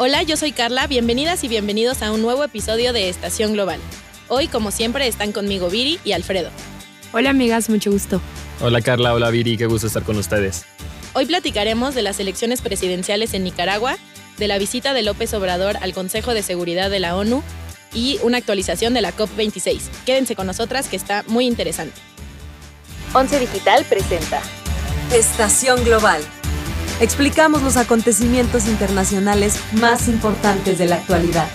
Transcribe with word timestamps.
Hola, 0.00 0.22
yo 0.22 0.36
soy 0.36 0.52
Carla, 0.52 0.86
bienvenidas 0.86 1.42
y 1.42 1.48
bienvenidos 1.48 2.02
a 2.02 2.12
un 2.12 2.22
nuevo 2.22 2.44
episodio 2.44 2.92
de 2.92 3.08
Estación 3.08 3.54
Global. 3.54 3.80
Hoy, 4.28 4.46
como 4.46 4.70
siempre, 4.70 5.08
están 5.08 5.32
conmigo 5.32 5.70
Viri 5.70 5.98
y 6.04 6.12
Alfredo. 6.12 6.50
Hola 7.12 7.30
amigas, 7.30 7.68
mucho 7.68 7.90
gusto. 7.90 8.20
Hola 8.60 8.80
Carla, 8.80 9.12
hola 9.12 9.28
Viri, 9.30 9.56
qué 9.56 9.66
gusto 9.66 9.88
estar 9.88 10.04
con 10.04 10.16
ustedes. 10.16 10.66
Hoy 11.14 11.26
platicaremos 11.26 11.96
de 11.96 12.02
las 12.02 12.20
elecciones 12.20 12.62
presidenciales 12.62 13.34
en 13.34 13.42
Nicaragua, 13.42 13.98
de 14.36 14.46
la 14.46 14.58
visita 14.58 14.94
de 14.94 15.02
López 15.02 15.34
Obrador 15.34 15.76
al 15.80 15.92
Consejo 15.94 16.32
de 16.32 16.44
Seguridad 16.44 16.90
de 16.90 17.00
la 17.00 17.16
ONU 17.16 17.42
y 17.92 18.20
una 18.22 18.38
actualización 18.38 18.94
de 18.94 19.00
la 19.00 19.16
COP26. 19.16 19.80
Quédense 20.06 20.36
con 20.36 20.46
nosotras 20.46 20.86
que 20.86 20.94
está 20.94 21.24
muy 21.26 21.44
interesante. 21.44 22.00
Once 23.12 23.36
Digital 23.40 23.84
presenta 23.88 24.42
Estación 25.12 25.82
Global. 25.82 26.22
Explicamos 27.00 27.62
los 27.62 27.76
acontecimientos 27.76 28.66
internacionales 28.66 29.60
más 29.74 30.08
importantes 30.08 30.78
de 30.80 30.86
la 30.86 30.96
actualidad. 30.96 31.48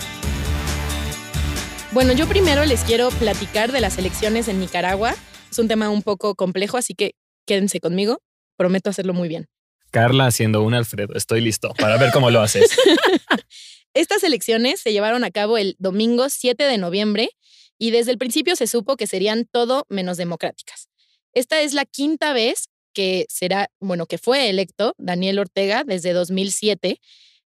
Bueno, 1.92 2.14
yo 2.14 2.26
primero 2.26 2.64
les 2.64 2.82
quiero 2.82 3.10
platicar 3.10 3.70
de 3.70 3.82
las 3.82 3.98
elecciones 3.98 4.48
en 4.48 4.58
Nicaragua. 4.58 5.14
Es 5.50 5.58
un 5.58 5.68
tema 5.68 5.90
un 5.90 6.02
poco 6.02 6.34
complejo, 6.34 6.78
así 6.78 6.94
que 6.94 7.14
quédense 7.46 7.78
conmigo. 7.78 8.22
Prometo 8.56 8.88
hacerlo 8.88 9.12
muy 9.12 9.28
bien. 9.28 9.46
Carla 9.90 10.24
haciendo 10.24 10.62
un 10.62 10.72
Alfredo, 10.72 11.12
estoy 11.14 11.42
listo 11.42 11.74
para 11.78 11.98
ver 11.98 12.10
cómo 12.10 12.30
lo 12.30 12.40
haces. 12.40 12.74
Estas 13.94 14.24
elecciones 14.24 14.80
se 14.80 14.92
llevaron 14.92 15.24
a 15.24 15.30
cabo 15.30 15.58
el 15.58 15.76
domingo 15.78 16.30
7 16.30 16.64
de 16.64 16.78
noviembre 16.78 17.28
y 17.78 17.90
desde 17.90 18.12
el 18.12 18.18
principio 18.18 18.56
se 18.56 18.66
supo 18.66 18.96
que 18.96 19.06
serían 19.06 19.44
todo 19.44 19.84
menos 19.90 20.16
democráticas. 20.16 20.88
Esta 21.34 21.60
es 21.60 21.74
la 21.74 21.84
quinta 21.84 22.32
vez 22.32 22.70
que 22.94 23.26
será, 23.28 23.68
bueno, 23.80 24.06
que 24.06 24.18
fue 24.18 24.48
electo 24.48 24.94
Daniel 24.98 25.38
Ortega 25.38 25.84
desde 25.84 26.12
2007. 26.12 27.00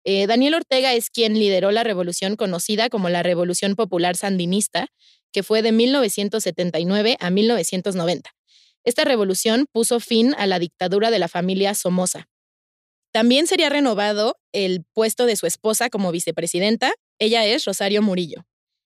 Eh, 0.04 0.28
Daniel 0.28 0.56
Ortega 0.56 0.94
es 0.94 1.10
quien 1.10 1.34
lideró 1.34 1.72
la 1.72 1.84
revolución 1.84 2.36
conocida 2.36 2.90
como 2.90 3.10
la 3.10 3.24
Revolución 3.24 3.76
Popular 3.76 4.16
Sandinista, 4.16 4.88
que 5.32 5.44
fue 5.44 5.62
de 5.62 5.72
1979 5.72 7.18
a 7.20 7.30
1990. 7.30 8.30
Esta 8.84 9.04
revolución 9.04 9.66
puso 9.72 10.00
fin 10.00 10.34
a 10.38 10.48
la 10.48 10.60
dictadura 10.60 11.12
de 11.12 11.20
la 11.20 11.28
familia 11.28 11.74
Somoza. 11.74 12.30
También 13.12 13.48
sería 13.48 13.70
renovado 13.70 14.38
el 14.52 14.84
puesto 14.94 15.26
de 15.26 15.36
su 15.36 15.46
esposa 15.48 15.90
como 15.90 16.12
vicepresidenta. 16.12 16.94
Ella 17.20 17.46
es 17.46 17.66
Rosario 17.66 18.02
Murillo. 18.02 18.46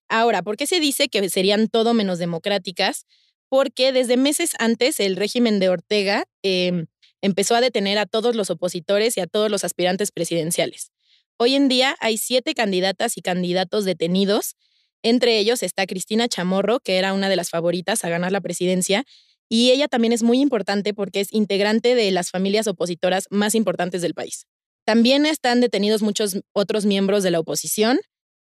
Ahora, 0.10 0.42
¿por 0.42 0.58
qué 0.58 0.68
se 0.68 0.80
dice 0.80 1.08
que 1.08 1.30
serían 1.30 1.68
todo 1.68 1.94
menos 1.94 2.18
democráticas? 2.18 3.06
Porque 3.52 3.92
desde 3.92 4.16
meses 4.16 4.52
antes 4.60 5.02
el 5.02 5.18
régimen 5.18 5.60
de 5.60 5.68
Ortega 5.68 6.24
em, 6.42 6.86
empezó 7.22 7.54
a 7.54 7.60
detener 7.60 7.98
a 7.98 8.06
todos 8.06 8.34
los 8.34 8.50
opositores 8.50 9.18
y 9.18 9.20
a 9.20 9.28
todos 9.28 9.52
los 9.52 9.66
aspirantes 9.66 10.14
presidenciales. 10.14 10.94
Hoy 11.38 11.56
en 11.56 11.68
día 11.68 11.98
hay 12.00 12.16
siete 12.18 12.54
candidatas 12.54 13.18
y 13.18 13.22
candidatos 13.22 13.84
detenidos. 13.84 14.56
Entre 15.04 15.38
ellos 15.38 15.64
está 15.64 15.86
Cristina 15.86 16.30
Chamorro, 16.30 16.80
que 16.80 16.98
era 16.98 17.12
una 17.12 17.28
de 17.28 17.36
las 17.36 17.50
favoritas 17.50 18.06
a 18.06 18.10
ganar 18.10 18.32
la 18.32 18.40
presidencia, 18.40 19.04
y 19.50 19.72
ella 19.72 19.90
también 19.90 20.14
es 20.14 20.24
muy 20.24 20.40
importante 20.40 20.94
porque 20.94 21.20
es 21.20 21.34
integrante 21.34 21.94
de 21.94 22.10
las 22.12 22.30
familias 22.30 22.68
opositoras 22.68 23.26
más 23.32 23.54
importantes 23.54 24.02
del 24.02 24.14
país. 24.14 24.46
También 24.86 25.26
están 25.26 25.60
detenidos 25.60 26.02
muchos 26.02 26.40
otros 26.54 26.86
miembros 26.86 27.22
de 27.22 27.32
la 27.32 27.42
oposición, 27.42 28.00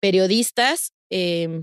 periodistas, 0.01 0.91
eh, 1.09 1.63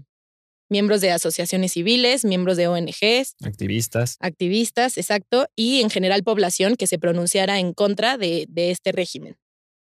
miembros 0.70 1.02
de 1.02 1.12
asociaciones 1.12 1.74
civiles, 1.74 2.26
miembros 2.26 2.58
de 2.58 2.68
ONGs. 2.68 3.36
Activistas. 3.44 4.18
Activistas, 4.20 4.98
exacto, 4.98 5.48
y 5.56 5.82
en 5.82 5.90
general 5.90 6.24
población 6.24 6.76
que 6.76 6.88
se 6.88 7.00
pronunciara 7.00 7.60
en 7.60 7.74
contra 7.74 8.18
de, 8.18 8.46
de 8.50 8.72
este 8.72 8.92
régimen. 8.92 9.38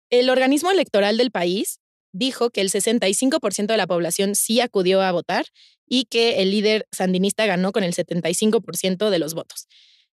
El 0.10 0.30
organismo 0.30 0.72
electoral 0.72 1.18
del 1.18 1.32
país 1.32 1.80
dijo 2.12 2.50
que 2.50 2.62
el 2.62 2.70
65% 2.70 3.68
de 3.68 3.78
la 3.78 3.88
población 3.88 4.36
sí 4.36 4.60
acudió 4.60 5.02
a 5.02 5.12
votar 5.12 5.46
y 5.88 6.06
que 6.06 6.42
el 6.42 6.52
líder 6.52 6.88
sandinista 6.92 7.46
ganó 7.46 7.72
con 7.72 7.84
el 7.84 7.94
75% 7.94 9.10
de 9.10 9.20
los 9.20 9.34
votos. 9.34 9.68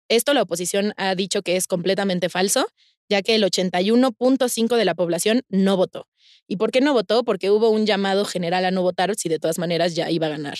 Esto 0.09 0.33
la 0.33 0.41
oposición 0.43 0.93
ha 0.97 1.15
dicho 1.15 1.41
que 1.41 1.55
es 1.55 1.67
completamente 1.67 2.29
falso, 2.29 2.67
ya 3.09 3.21
que 3.21 3.35
el 3.35 3.43
81.5% 3.43 4.75
de 4.75 4.85
la 4.85 4.95
población 4.95 5.43
no 5.49 5.77
votó. 5.77 6.07
¿Y 6.47 6.57
por 6.57 6.71
qué 6.71 6.81
no 6.81 6.93
votó? 6.93 7.23
Porque 7.23 7.51
hubo 7.51 7.69
un 7.69 7.85
llamado 7.85 8.25
general 8.25 8.65
a 8.65 8.71
no 8.71 8.81
votar 8.81 9.15
si 9.15 9.29
de 9.29 9.39
todas 9.39 9.59
maneras 9.59 9.95
ya 9.95 10.09
iba 10.09 10.27
a 10.27 10.31
ganar. 10.31 10.57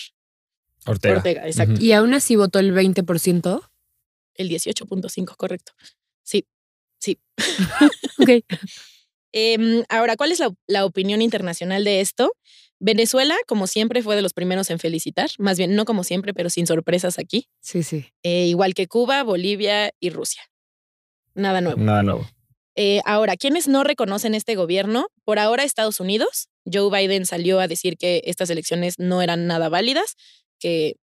Ortega. 0.86 1.16
Ortega, 1.16 1.46
exacto. 1.46 1.80
¿Y 1.80 1.92
aún 1.92 2.14
así 2.14 2.36
votó 2.36 2.58
el 2.58 2.72
20%? 2.72 3.68
El 4.34 4.48
18.5, 4.48 5.36
correcto. 5.36 5.72
Sí, 6.22 6.46
sí. 6.98 7.18
ok. 8.18 8.30
Em, 9.30 9.84
ahora, 9.90 10.16
¿cuál 10.16 10.32
es 10.32 10.40
la, 10.40 10.50
la, 10.66 10.86
opinión 10.86 11.20
internacional 11.20 11.84
de 11.84 12.00
esto? 12.00 12.32
Venezuela, 12.80 13.36
como 13.46 13.66
siempre, 13.66 14.02
fue 14.02 14.16
de 14.16 14.22
los 14.22 14.32
primeros 14.32 14.70
en 14.70 14.78
felicitar. 14.78 15.30
Más 15.38 15.58
bien, 15.58 15.74
no 15.74 15.84
como 15.84 16.04
siempre, 16.04 16.32
pero 16.32 16.50
sin 16.50 16.66
sorpresas 16.66 17.18
aquí. 17.18 17.48
Sí, 17.60 17.82
sí. 17.82 18.06
Eh, 18.22 18.46
igual 18.46 18.74
que 18.74 18.86
Cuba, 18.86 19.22
Bolivia 19.22 19.90
y 20.00 20.10
Rusia. 20.10 20.42
Nada 21.34 21.60
nuevo. 21.60 21.80
Nada 21.80 22.02
nuevo. 22.02 22.28
Eh, 22.76 23.00
ahora, 23.04 23.36
¿quiénes 23.36 23.66
no 23.66 23.82
reconocen 23.82 24.34
este 24.34 24.54
gobierno? 24.54 25.08
Por 25.24 25.40
ahora 25.40 25.64
Estados 25.64 25.98
Unidos. 25.98 26.48
Joe 26.72 26.90
Biden 26.90 27.26
salió 27.26 27.58
a 27.58 27.66
decir 27.66 27.96
que 27.96 28.22
estas 28.24 28.50
elecciones 28.50 28.98
no 28.98 29.22
eran 29.22 29.46
nada 29.46 29.68
válidas, 29.68 30.14
que, 30.60 30.94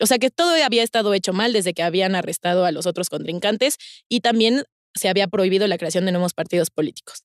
o 0.00 0.06
sea, 0.06 0.18
que 0.18 0.30
todo 0.30 0.52
había 0.64 0.82
estado 0.82 1.14
hecho 1.14 1.32
mal 1.32 1.52
desde 1.52 1.74
que 1.74 1.82
habían 1.82 2.16
arrestado 2.16 2.64
a 2.64 2.72
los 2.72 2.86
otros 2.86 3.08
contrincantes 3.08 3.76
y 4.08 4.20
también 4.20 4.64
se 4.94 5.08
había 5.08 5.28
prohibido 5.28 5.68
la 5.68 5.78
creación 5.78 6.04
de 6.04 6.12
nuevos 6.12 6.34
partidos 6.34 6.70
políticos. 6.70 7.22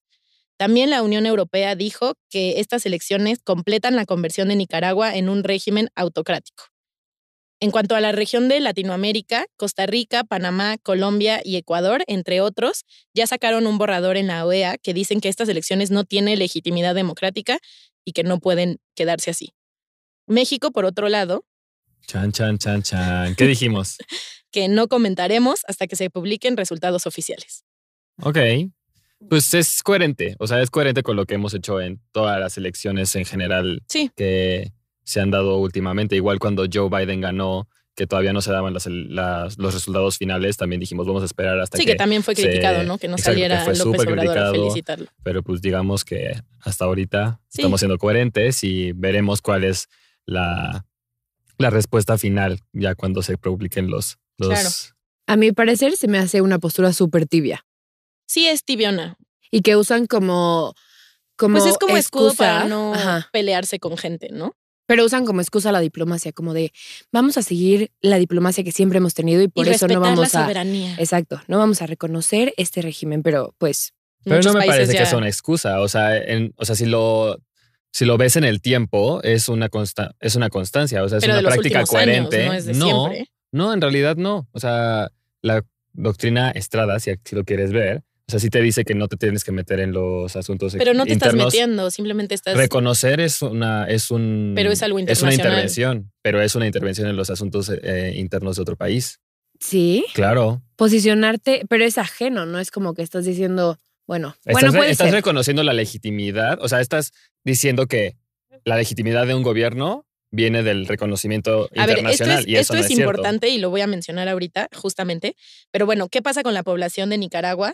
También 0.58 0.90
la 0.90 1.04
Unión 1.04 1.26
Europea 1.26 1.76
dijo 1.76 2.14
que 2.30 2.60
estas 2.60 2.86
elecciones 2.86 3.40
completan 3.44 3.96
la 3.96 4.06
conversión 4.06 4.48
de 4.48 4.56
Nicaragua 4.56 5.16
en 5.16 5.30
un 5.30 5.44
régimen 5.44 5.90
autocrático. 5.96 6.66
En 7.62 7.72
cuanto 7.72 7.96
a 7.96 8.02
la 8.02 8.12
región 8.12 8.50
de 8.50 8.60
Latinoamérica, 8.60 9.46
Costa 9.58 9.86
Rica, 9.86 10.24
Panamá, 10.24 10.78
Colombia 10.78 11.42
y 11.44 11.56
Ecuador, 11.56 12.04
entre 12.08 12.42
otros, 12.42 12.84
ya 13.14 13.28
sacaron 13.28 13.66
un 13.66 13.78
borrador 13.78 14.18
en 14.18 14.28
la 14.28 14.46
OEA 14.46 14.78
que 14.78 14.94
dicen 14.94 15.22
que 15.22 15.30
estas 15.30 15.48
elecciones 15.48 15.90
no 15.90 16.04
tienen 16.04 16.40
legitimidad 16.40 16.96
democrática 16.96 17.60
y 18.04 18.12
que 18.12 18.24
no 18.24 18.40
pueden 18.40 18.80
quedarse 18.94 19.32
así. 19.32 19.54
México, 20.28 20.72
por 20.72 20.86
otro 20.86 21.08
lado. 21.08 21.46
Chan, 22.08 22.32
chan, 22.32 22.58
chan, 22.58 22.84
chan. 22.84 23.36
¿Qué 23.36 23.46
dijimos? 23.46 23.98
que 24.52 24.68
no 24.68 24.88
comentaremos 24.88 25.62
hasta 25.68 25.88
que 25.88 25.96
se 25.96 26.10
publiquen 26.10 26.58
resultados 26.58 27.08
oficiales. 27.08 27.64
Ok. 28.22 28.38
Pues 29.30 29.54
es 29.54 29.82
coherente, 29.84 30.36
o 30.40 30.48
sea, 30.48 30.62
es 30.62 30.70
coherente 30.70 31.04
con 31.04 31.16
lo 31.16 31.26
que 31.26 31.36
hemos 31.36 31.54
hecho 31.54 31.82
en 31.82 32.00
todas 32.12 32.40
las 32.40 32.58
elecciones 32.58 33.16
en 33.16 33.26
general 33.26 33.84
sí. 33.88 34.12
que 34.16 34.72
se 35.04 35.22
han 35.22 35.32
dado 35.32 35.58
últimamente. 35.58 36.16
Igual 36.16 36.40
cuando 36.40 36.66
Joe 36.72 36.90
Biden 36.90 37.22
ganó, 37.22 37.68
que 37.96 38.08
todavía 38.08 38.34
no 38.34 38.42
se 38.42 38.52
daban 38.52 38.74
las, 38.74 38.88
las, 38.88 39.58
los 39.58 39.74
resultados 39.74 40.18
finales, 40.18 40.58
también 40.58 40.80
dijimos, 40.82 41.08
vamos 41.08 41.22
a 41.22 41.26
esperar 41.26 41.60
hasta 41.60 41.78
sí, 41.78 41.86
que... 41.86 41.92
Sí, 41.92 41.94
que 41.94 41.98
también 41.98 42.24
fue 42.24 42.36
criticado, 42.36 42.84
¿no? 42.84 42.98
Que 42.98 43.08
no 43.08 43.16
exacto, 43.16 43.32
saliera 43.32 43.60
que 43.60 43.64
fue 43.64 43.78
López 43.78 44.02
Obrador 44.02 44.18
criticado, 44.18 44.50
a 44.50 44.54
felicitarlo. 44.54 45.08
Pero 45.24 45.44
pues 45.44 45.62
digamos 45.62 46.04
que 46.04 46.36
hasta 46.60 46.86
ahorita 46.86 47.40
Sí. 47.48 47.62
estamos 47.62 47.80
siendo 47.80 47.98
coherentes 47.98 48.64
y 48.64 48.92
veremos 48.92 49.42
cuál 49.42 49.64
es 49.64 49.88
la, 50.26 50.86
la 51.58 51.70
respuesta 51.70 52.18
final 52.18 52.60
ya 52.74 52.96
cuando 52.96 53.22
se 53.22 53.38
publiquen 53.38 53.90
los... 53.90 54.18
los 54.38 54.50
Claro. 54.50 54.70
A 55.28 55.38
mi 55.38 55.52
parecer 55.54 55.96
se 55.96 56.08
me 56.08 56.18
hace 56.18 56.42
una 56.42 56.60
postura 56.60 56.92
súper 56.92 57.26
tibia 57.28 57.66
Sí, 58.26 58.48
es 58.48 58.64
tibiona. 58.64 59.18
y 59.52 59.62
que 59.62 59.76
usan 59.78 60.06
como... 60.08 60.74
como 61.38 61.58
Pues 61.60 61.72
es 61.72 61.78
como 61.78 61.96
escudo 61.98 62.28
excusa, 62.30 62.44
para 62.60 62.66
no 62.68 62.94
Ajá. 62.94 63.30
pelearse 63.32 63.80
con 63.80 63.98
gente, 63.98 64.30
¿no? 64.32 64.56
Pero 64.88 65.04
usan 65.06 65.26
como 65.26 65.42
excusa 65.42 65.72
la 65.72 65.80
diplomacia, 65.80 66.32
como 66.32 66.54
de 66.54 66.72
vamos 67.12 67.38
a 67.38 67.42
seguir 67.42 67.92
la 68.02 68.18
diplomacia 68.18 68.64
que 68.64 68.72
siempre 68.72 68.98
hemos 68.98 69.14
tenido 69.16 69.42
y 69.42 69.48
por 69.48 69.66
y 69.68 69.72
eso 69.72 69.88
no 69.88 70.00
vamos 70.00 70.20
la 70.20 70.26
a. 70.40 70.44
soberanía. 70.44 70.96
Exacto, 71.00 71.42
no 71.48 71.58
vamos 71.58 71.82
a 71.82 71.88
reconocer 71.88 72.54
este 72.58 72.82
régimen, 72.84 73.24
pero 73.24 73.56
pues 73.58 73.94
Pero 74.24 74.42
no 74.44 74.54
me 74.54 74.66
parece 74.66 74.94
ya- 74.94 75.00
que 75.00 75.06
sea 75.08 75.18
una 75.18 75.28
excusa. 75.28 75.82
O 75.82 75.88
sea, 75.88 76.16
en- 76.18 76.54
o 76.58 76.66
sea 76.66 76.76
si, 76.76 76.86
lo, 76.86 77.40
si 77.92 78.06
lo 78.06 78.18
ves 78.18 78.36
en 78.36 78.44
el 78.44 78.62
tiempo, 78.62 79.22
es 79.24 79.50
una, 79.50 79.70
consta, 79.70 80.16
es 80.20 80.36
una 80.36 80.50
constancia. 80.50 81.02
O 81.04 81.10
sea, 81.10 81.18
es 81.18 81.24
Pero 81.24 81.34
una 81.34 81.38
de 81.38 81.44
los 81.44 81.54
práctica 81.54 81.84
coherente. 81.86 82.38
años, 82.42 82.48
no 82.52 82.54
es 82.54 82.66
de 82.66 82.74
no, 82.76 82.86
siempre. 83.08 83.32
no, 83.52 83.74
en 83.74 83.82
realidad 83.82 84.18
no. 84.18 84.48
O 84.52 84.60
sea, 84.60 85.10
la 85.42 85.64
doctrina 85.94 86.52
Estrada, 86.52 87.00
si, 87.00 87.12
si 87.24 87.36
lo 87.36 87.44
quieres 87.44 87.72
ver, 87.72 88.04
o 88.28 88.32
sea, 88.32 88.40
sí 88.40 88.50
te 88.50 88.62
dice 88.62 88.84
que 88.86 88.96
no 88.96 89.08
te 89.08 89.18
tienes 89.18 89.44
que 89.44 89.52
meter 89.52 89.80
en 89.80 89.92
los 89.92 90.36
asuntos 90.36 90.74
Pero 90.78 90.94
no 90.94 91.06
te 91.06 91.12
estás 91.14 91.28
internos. 91.34 91.54
metiendo, 91.54 91.92
simplemente 91.92 92.34
estás. 92.36 92.58
Reconocer 92.58 93.20
es 93.20 93.42
una 93.42 93.86
es 93.88 94.10
un 94.12 94.54
Pero 94.56 94.72
es 94.72 94.82
algo 94.82 94.98
es 94.98 95.04
una 95.04 95.32
internacional. 95.32 95.52
intervención, 95.54 96.12
pero 96.24 96.42
es 96.42 96.56
una 96.56 96.66
intervención 96.66 97.08
en 97.08 97.16
los 97.18 97.30
asuntos 97.30 97.70
eh, 97.70 98.14
internos 98.16 98.56
de 98.56 98.62
otro 98.64 98.76
país. 98.76 99.20
sí, 99.60 100.06
Claro. 100.14 100.62
posicionarte, 100.76 101.64
pero 101.70 101.86
es 101.86 101.98
ajeno, 101.98 102.46
no 102.46 102.60
es 102.60 102.72
como 102.72 102.94
que 102.94 103.02
estás 103.04 103.26
diciendo, 103.26 103.78
bueno, 104.08 104.36
Estás, 104.40 104.54
bueno, 104.54 104.72
re- 104.72 104.78
puede 104.80 104.92
estás 104.92 105.08
ser. 105.08 105.16
reconociendo 105.16 105.64
la 105.64 105.74
legitimidad, 105.74 106.58
o 106.62 106.68
sea, 106.68 106.82
estás 106.82 107.12
diciendo 107.44 107.86
que 107.88 108.16
la 108.66 108.76
legitimidad 108.78 109.28
de 109.28 109.36
un 109.36 109.44
gobierno 109.44 110.06
viene 110.32 110.64
del 110.64 110.88
reconocimiento 110.88 111.70
A 111.76 111.86
ver, 111.86 111.98
esto 111.98 112.02
internacional 112.02 112.40
es, 112.40 112.48
y 112.48 112.54
eso 112.56 112.62
esto 112.62 112.74
no 112.76 112.80
es 112.82 112.90
importante 112.92 113.50
y 113.50 113.58
lo 113.60 113.70
voy 113.70 113.82
a 113.82 113.88
mencionar 113.88 114.28
ahorita, 114.28 114.70
justamente. 114.74 115.36
Pero 115.72 115.86
bueno, 115.86 116.10
¿qué 116.10 116.22
pasa 116.22 116.44
con 116.44 116.54
la 116.54 116.64
población 116.64 117.10
de 117.10 117.18
Nicaragua? 117.18 117.74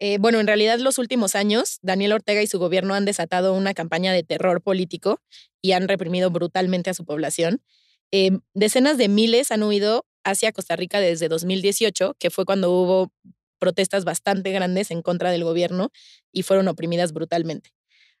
Eh, 0.00 0.18
bueno, 0.18 0.40
en 0.40 0.46
realidad 0.46 0.78
los 0.78 0.98
últimos 0.98 1.34
años, 1.34 1.78
Daniel 1.82 2.12
Ortega 2.12 2.42
y 2.42 2.46
su 2.46 2.58
gobierno 2.58 2.94
han 2.94 3.04
desatado 3.04 3.54
una 3.54 3.74
campaña 3.74 4.12
de 4.12 4.22
terror 4.22 4.60
político 4.62 5.20
y 5.62 5.72
han 5.72 5.88
reprimido 5.88 6.30
brutalmente 6.30 6.90
a 6.90 6.94
su 6.94 7.04
población. 7.04 7.62
Eh, 8.10 8.32
decenas 8.54 8.98
de 8.98 9.08
miles 9.08 9.50
han 9.50 9.62
huido 9.62 10.04
hacia 10.24 10.52
Costa 10.52 10.76
Rica 10.76 11.00
desde 11.00 11.28
2018, 11.28 12.16
que 12.18 12.30
fue 12.30 12.44
cuando 12.44 12.70
hubo 12.72 13.12
protestas 13.58 14.04
bastante 14.04 14.50
grandes 14.52 14.90
en 14.90 15.02
contra 15.02 15.30
del 15.30 15.44
gobierno 15.44 15.90
y 16.32 16.42
fueron 16.42 16.68
oprimidas 16.68 17.12
brutalmente. 17.12 17.70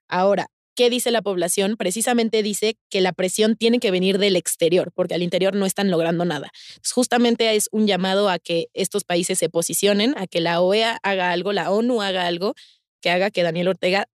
Ahora, 0.08 0.48
¿qué 0.74 0.90
dice 0.90 1.10
la 1.10 1.22
población? 1.22 1.76
Precisamente 1.76 2.42
dice 2.42 2.76
que 2.90 3.00
la 3.00 3.12
presión 3.12 3.56
tiene 3.56 3.78
que 3.78 3.90
venir 3.90 4.18
del 4.18 4.36
exterior, 4.36 4.92
porque 4.94 5.14
al 5.14 5.22
interior 5.22 5.54
no 5.54 5.66
están 5.66 5.90
logrando 5.90 6.24
nada. 6.24 6.50
justamente 6.92 7.54
es 7.54 7.68
un 7.72 7.86
llamado 7.86 8.28
a 8.28 8.38
que 8.38 8.66
estos 8.74 9.04
países 9.04 9.38
se 9.38 9.48
posicionen, 9.48 10.14
a 10.16 10.26
que 10.26 10.40
la 10.40 10.60
OEA 10.60 10.98
haga 11.02 11.30
algo, 11.30 11.52
la 11.52 11.70
ONU 11.70 12.02
haga 12.02 12.26
algo, 12.26 12.54
que 13.00 13.10
haga 13.10 13.30
que 13.30 13.42
Daniel 13.42 13.68
Ortega 13.68 14.08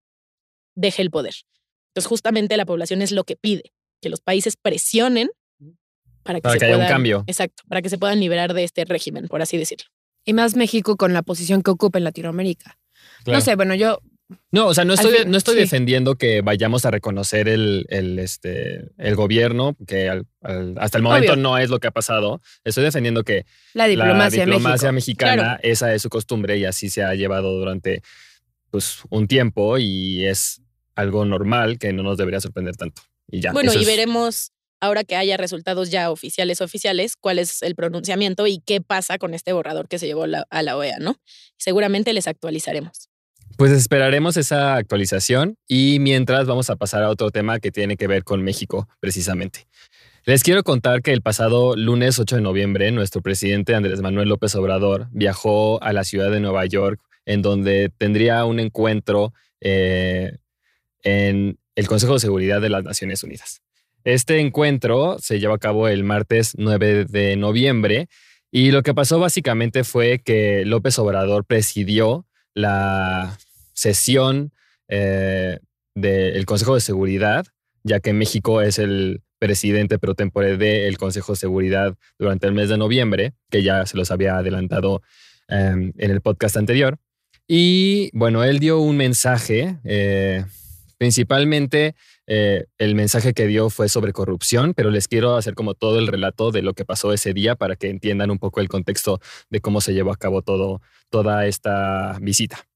deje 0.75 1.01
el 1.01 1.11
poder. 1.11 1.35
Entonces, 1.89 2.07
justamente 2.07 2.57
la 2.57 2.65
población 2.65 3.01
es 3.01 3.11
lo 3.11 3.23
que 3.23 3.35
pide, 3.35 3.73
que 4.01 4.09
los 4.09 4.21
países 4.21 4.55
presionen 4.55 5.29
para 6.23 6.41
que, 6.41 6.49
se 6.49 6.55
haya 6.57 6.75
puedan, 6.75 6.81
un 6.81 6.87
cambio. 6.87 7.23
Exacto, 7.27 7.63
para 7.67 7.81
que 7.81 7.89
se 7.89 7.97
puedan 7.97 8.19
liberar 8.19 8.53
de 8.53 8.63
este 8.63 8.85
régimen, 8.85 9.27
por 9.27 9.41
así 9.41 9.57
decirlo. 9.57 9.85
Y 10.25 10.33
más 10.33 10.55
México 10.55 10.95
con 10.97 11.13
la 11.13 11.23
posición 11.23 11.63
que 11.63 11.71
ocupa 11.71 11.97
en 11.97 12.03
Latinoamérica. 12.03 12.77
Claro. 13.23 13.39
No 13.39 13.45
sé, 13.45 13.55
bueno, 13.55 13.73
yo 13.75 13.99
No, 14.51 14.67
o 14.67 14.73
sea, 14.73 14.85
no 14.85 14.93
estoy, 14.93 15.11
fin- 15.13 15.31
no 15.31 15.37
estoy 15.37 15.55
sí. 15.55 15.61
defendiendo 15.61 16.15
que 16.15 16.41
vayamos 16.41 16.85
a 16.85 16.91
reconocer 16.91 17.47
el, 17.49 17.85
el, 17.89 18.19
este, 18.19 18.85
el 18.97 19.15
gobierno, 19.15 19.75
que 19.87 20.07
al- 20.09 20.27
al- 20.41 20.75
hasta 20.79 20.97
el 20.97 21.03
momento 21.03 21.33
Obvio. 21.33 21.41
no 21.41 21.57
es 21.57 21.69
lo 21.69 21.79
que 21.79 21.87
ha 21.87 21.91
pasado. 21.91 22.39
Estoy 22.63 22.83
defendiendo 22.83 23.23
que 23.23 23.45
la 23.73 23.87
diplomacia, 23.87 24.45
la 24.45 24.91
mexicana, 24.91 25.33
Claro. 25.33 25.59
esa 25.63 25.93
es 25.95 26.01
su 26.03 26.09
costumbre 26.09 26.57
y 26.57 26.65
así 26.65 26.89
se 26.89 27.03
ha 27.03 27.13
llevado 27.15 27.51
durante 27.57 28.01
pues, 28.69 28.99
un 29.09 29.27
tiempo 29.27 29.77
y 29.79 30.25
es 30.25 30.61
algo 30.95 31.25
normal 31.25 31.79
que 31.79 31.91
no 31.93 32.03
nos 32.03 32.17
debería 32.17 32.39
sorprender 32.39 32.75
tanto. 32.75 33.01
Y 33.31 33.41
ya. 33.41 33.51
Bueno, 33.51 33.73
y 33.73 33.77
es- 33.81 33.85
veremos 33.87 34.51
ahora 34.81 35.03
que 35.03 35.15
haya 35.15 35.37
resultados 35.37 35.89
ya 35.89 36.09
oficiales 36.11 36.61
oficiales, 36.61 37.15
cuál 37.19 37.39
es 37.39 37.61
el 37.63 37.75
pronunciamiento 37.75 38.45
y 38.47 38.59
qué 38.65 38.79
pasa 38.79 39.17
con 39.17 39.33
este 39.33 39.53
borrador 39.53 39.87
que 39.87 39.97
se 39.99 40.05
llevó 40.07 40.27
la- 40.27 40.45
a 40.51 40.61
la 40.61 40.77
OEA, 40.77 40.99
¿no? 40.99 41.17
Seguramente 41.57 42.13
les 42.13 42.27
actualizaremos. 42.27 43.08
Pues 43.59 43.73
esperaremos 43.73 44.37
esa 44.37 44.75
actualización 44.75 45.57
y 45.67 45.97
mientras 45.99 46.47
vamos 46.47 46.69
a 46.69 46.77
pasar 46.77 47.03
a 47.03 47.09
otro 47.09 47.29
tema 47.29 47.59
que 47.59 47.71
tiene 47.73 47.97
que 47.97 48.07
ver 48.07 48.23
con 48.23 48.41
México, 48.41 48.87
precisamente. 49.01 49.67
Les 50.23 50.43
quiero 50.43 50.63
contar 50.63 51.01
que 51.01 51.11
el 51.11 51.21
pasado 51.21 51.75
lunes 51.75 52.17
8 52.19 52.37
de 52.37 52.41
noviembre, 52.41 52.89
nuestro 52.93 53.21
presidente 53.21 53.75
Andrés 53.75 53.99
Manuel 53.99 54.29
López 54.29 54.55
Obrador 54.55 55.09
viajó 55.11 55.83
a 55.83 55.91
la 55.91 56.05
ciudad 56.05 56.31
de 56.31 56.39
Nueva 56.39 56.65
York, 56.67 57.01
en 57.25 57.41
donde 57.41 57.91
tendría 57.97 58.45
un 58.45 58.61
encuentro 58.61 59.33
eh, 59.59 60.37
en 61.03 61.59
el 61.75 61.87
Consejo 61.89 62.13
de 62.13 62.19
Seguridad 62.21 62.61
de 62.61 62.69
las 62.69 62.85
Naciones 62.85 63.25
Unidas. 63.25 63.61
Este 64.05 64.39
encuentro 64.39 65.17
se 65.19 65.37
llevó 65.41 65.55
a 65.55 65.59
cabo 65.59 65.89
el 65.89 66.05
martes 66.05 66.53
9 66.57 67.07
de 67.09 67.35
noviembre 67.35 68.07
y 68.51 68.71
lo 68.71 68.83
que 68.83 68.93
pasó 68.93 69.19
básicamente 69.19 69.83
fue 69.83 70.19
que 70.19 70.63
López 70.63 70.97
Obrador 70.97 71.43
presidió 71.43 72.25
la 72.53 73.37
sesión 73.79 74.51
eh, 74.89 75.59
del 75.95 76.45
Consejo 76.45 76.75
de 76.75 76.81
Seguridad, 76.81 77.45
ya 77.83 77.99
que 77.99 78.13
México 78.13 78.61
es 78.61 78.77
el 78.77 79.21
presidente 79.39 79.97
pro 79.99 80.15
tempore 80.15 80.57
del 80.57 80.97
Consejo 80.97 81.31
de 81.31 81.37
Seguridad 81.37 81.95
durante 82.17 82.45
el 82.47 82.53
mes 82.53 82.67
de 82.69 82.77
noviembre, 82.77 83.33
que 83.49 83.63
ya 83.63 83.85
se 83.85 83.95
los 83.95 84.11
había 84.11 84.37
adelantado 84.37 85.01
eh, 85.47 85.91
en 85.97 86.11
el 86.11 86.21
podcast 86.21 86.57
anterior. 86.57 86.97
Y 87.47 88.11
bueno, 88.13 88.43
él 88.43 88.59
dio 88.59 88.79
un 88.79 88.97
mensaje, 88.97 89.79
eh, 89.83 90.43
principalmente 90.97 91.95
eh, 92.27 92.65
el 92.77 92.93
mensaje 92.93 93.33
que 93.33 93.47
dio 93.47 93.71
fue 93.71 93.89
sobre 93.89 94.13
corrupción, 94.13 94.73
pero 94.75 94.91
les 94.91 95.07
quiero 95.07 95.35
hacer 95.35 95.55
como 95.55 95.73
todo 95.73 95.97
el 95.97 96.07
relato 96.07 96.51
de 96.51 96.61
lo 96.61 96.73
que 96.73 96.85
pasó 96.85 97.11
ese 97.11 97.33
día 97.33 97.55
para 97.55 97.75
que 97.75 97.89
entiendan 97.89 98.29
un 98.29 98.37
poco 98.37 98.59
el 98.59 98.67
contexto 98.67 99.19
de 99.49 99.61
cómo 99.61 99.81
se 99.81 99.93
llevó 99.93 100.11
a 100.11 100.17
cabo 100.17 100.43
todo, 100.43 100.81
toda 101.09 101.47
esta 101.47 102.19
visita. 102.21 102.68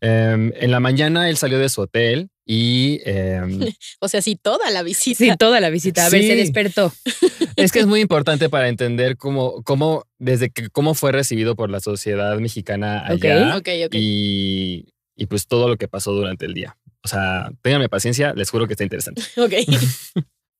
Em, 0.00 0.52
en 0.56 0.70
la 0.70 0.80
mañana 0.80 1.28
él 1.28 1.36
salió 1.36 1.58
de 1.58 1.68
su 1.68 1.80
hotel 1.80 2.28
y 2.44 3.00
em, 3.04 3.60
O 4.00 4.08
sea, 4.08 4.22
sí, 4.22 4.36
toda 4.36 4.70
la 4.70 4.82
visita. 4.82 5.18
Sí, 5.18 5.30
toda 5.38 5.60
la 5.60 5.70
visita. 5.70 6.06
A 6.06 6.10
ver, 6.10 6.22
se 6.22 6.36
despertó. 6.36 6.92
es 7.56 7.72
que 7.72 7.80
es 7.80 7.86
muy 7.86 8.00
importante 8.00 8.48
para 8.48 8.68
entender 8.68 9.16
cómo, 9.16 9.62
cómo, 9.64 10.04
desde 10.18 10.50
que, 10.50 10.68
cómo 10.68 10.94
fue 10.94 11.12
recibido 11.12 11.56
por 11.56 11.70
la 11.70 11.80
sociedad 11.80 12.38
mexicana 12.38 13.06
allá 13.06 13.56
Ok, 13.56 13.68
ok. 13.86 13.94
y, 13.94 14.86
y 15.16 15.26
pues 15.26 15.46
todo 15.46 15.68
lo 15.68 15.76
que 15.76 15.88
pasó 15.88 16.12
durante 16.12 16.46
el 16.46 16.54
día. 16.54 16.76
O 17.02 17.08
sea, 17.08 17.50
ténganme 17.62 17.88
paciencia, 17.88 18.34
les 18.34 18.50
juro 18.50 18.66
que 18.66 18.74
está 18.74 18.84
interesante. 18.84 19.22
Ok. 19.36 19.52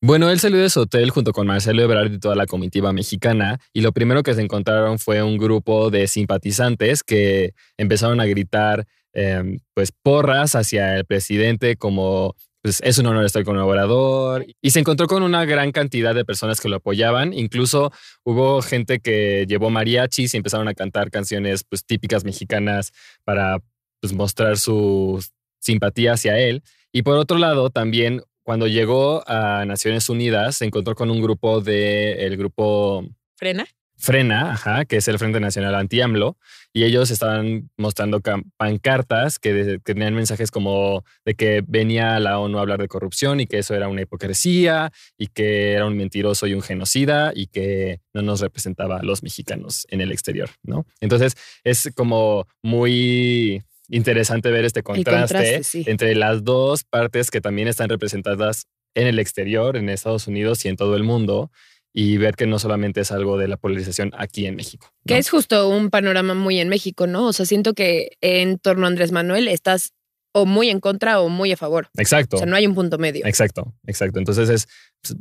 Bueno, 0.03 0.29
él 0.31 0.39
salió 0.39 0.61
de 0.61 0.69
su 0.69 0.81
hotel 0.81 1.11
junto 1.11 1.33
con 1.33 1.47
Marcelo 1.47 1.83
Ebrard 1.83 2.13
y 2.13 2.19
toda 2.21 2.37
la 2.37 2.47
comitiva 2.47 2.93
mexicana 2.93 3.59
y 3.73 3.81
lo 3.81 3.93
primero 3.93 4.23
que 4.23 4.35
se 4.35 4.43
encontraron 4.43 4.99
fue 4.99 5.23
un 5.23 5.39
grupo 5.39 5.91
de 5.91 6.07
simpatizantes 6.07 7.03
que 7.03 7.55
empezaron 7.79 8.21
a 8.21 8.27
gritar 8.27 8.87
eh, 9.17 9.59
pues 9.75 9.93
porras 10.03 10.55
hacia 10.55 10.95
el 10.95 11.07
presidente 11.07 11.77
como 11.77 12.37
pues, 12.63 12.83
es 12.85 12.99
un 12.99 13.07
honor 13.07 13.25
estar 13.25 13.49
Obrador 13.49 14.45
y 14.61 14.71
se 14.71 14.81
encontró 14.81 15.07
con 15.07 15.23
una 15.23 15.47
gran 15.47 15.73
cantidad 15.73 16.15
de 16.15 16.25
personas 16.25 16.61
que 16.61 16.69
lo 16.69 16.77
apoyaban, 16.77 17.33
incluso 17.33 17.93
hubo 18.25 18.61
gente 18.61 19.01
que 19.01 19.47
llevó 19.49 19.71
mariachis 19.71 20.35
y 20.35 20.37
empezaron 20.37 20.69
a 20.69 20.75
cantar 20.75 21.11
canciones 21.11 21.65
pues 21.65 21.85
típicas 21.87 22.25
mexicanas 22.25 22.93
para 23.25 23.59
pues, 24.01 24.13
mostrar 24.13 24.59
su 24.59 25.25
simpatía 25.61 26.13
hacia 26.13 26.39
él. 26.39 26.63
Y 26.93 27.03
por 27.03 27.17
otro 27.17 27.39
lado 27.39 27.71
también 27.71 28.23
cuando 28.43 28.67
llegó 28.67 29.25
a 29.27 29.65
Naciones 29.65 30.11
Unidas, 30.11 30.57
se 30.57 30.67
encontró 30.67 30.95
con 30.95 31.11
un 31.11 31.23
grupo 31.23 31.61
del 31.63 32.19
el 32.19 32.37
grupo 32.37 33.05
Frena. 33.37 33.67
Frena, 33.98 34.52
ajá, 34.52 34.84
que 34.84 34.98
es 34.98 35.08
el 35.08 35.19
Frente 35.19 35.40
Nacional 35.40 35.75
Anti-AMLO, 35.75 36.37
y 36.72 36.84
ellos 36.84 37.10
estaban 37.10 37.70
mostrando 37.78 38.20
pancartas 38.58 39.38
que, 39.38 39.54
de- 39.54 39.76
que 39.81 39.94
tenían 39.94 40.14
mensajes 40.14 40.50
como 40.50 41.04
de 41.25 41.34
que 41.34 41.64
venía 41.66 42.20
la 42.20 42.38
ONU 42.38 42.58
a 42.58 42.60
hablar 42.60 42.81
de 42.81 42.88
corrupción 42.88 43.40
y 43.40 43.46
que 43.46 43.58
eso 43.58 43.75
era 43.75 43.88
una 43.88 44.02
hipocresía 44.02 44.93
y 45.16 45.28
que 45.28 45.72
era 45.72 45.87
un 45.87 45.96
mentiroso 45.96 46.46
y 46.46 46.52
un 46.54 46.60
genocida 46.62 47.32
y 47.34 47.46
que 47.46 48.00
no 48.12 48.22
nos 48.22 48.40
representaba 48.40 48.98
a 48.98 49.02
los 49.02 49.22
mexicanos 49.22 49.87
en 49.90 50.00
el 50.02 50.12
exterior, 50.12 50.50
¿no? 50.62 50.87
Entonces 51.00 51.34
es 51.64 51.90
como 51.94 52.46
muy 52.62 53.62
interesante 53.88 54.50
ver 54.50 54.64
este 54.64 54.82
contraste, 54.82 55.34
contraste, 55.34 55.64
sí. 55.64 55.84
entre 55.87 56.14
las 56.14 56.44
dos 56.44 56.84
partes 56.84 57.31
que 57.31 57.40
también 57.40 57.69
están 57.69 57.88
representadas 57.88 58.66
en 58.94 59.06
el 59.06 59.19
exterior, 59.19 59.76
en 59.76 59.88
Estados 59.88 60.26
Unidos 60.26 60.65
y 60.65 60.69
en 60.69 60.76
todo 60.76 60.96
el 60.96 61.03
mundo, 61.05 61.50
y 61.98 62.19
ver 62.19 62.36
que 62.36 62.46
no 62.46 62.58
solamente 62.58 63.00
es 63.00 63.10
algo 63.10 63.38
de 63.38 63.48
la 63.48 63.56
polarización 63.56 64.12
aquí 64.19 64.44
en 64.46 64.55
México. 64.55 64.86
¿no? 64.93 65.03
Que 65.06 65.17
es 65.17 65.31
justo 65.31 65.67
un 65.70 65.88
panorama 65.88 66.34
muy 66.34 66.60
en 66.60 66.69
México, 66.69 67.06
¿no? 67.06 67.26
O 67.29 67.32
sea, 67.32 67.46
siento 67.46 67.72
que 67.72 68.10
en 68.20 68.58
torno 68.58 68.84
a 68.84 68.88
Andrés 68.88 69.12
Manuel 69.12 69.48
estás 69.48 69.94
o 70.34 70.44
muy 70.44 70.69
en 70.69 70.81
contra 70.81 71.20
o 71.22 71.31
muy 71.31 71.53
a 71.53 71.56
favor. 71.56 71.88
Exacto. 71.96 72.36
O 72.36 72.38
sea, 72.41 72.46
no 72.46 72.55
hay 72.55 72.67
un 72.67 72.74
punto 72.74 72.98
medio. 72.98 73.24
Exacto, 73.24 73.72
exacto. 73.86 74.19
Entonces 74.19 74.50
es, 74.50 74.69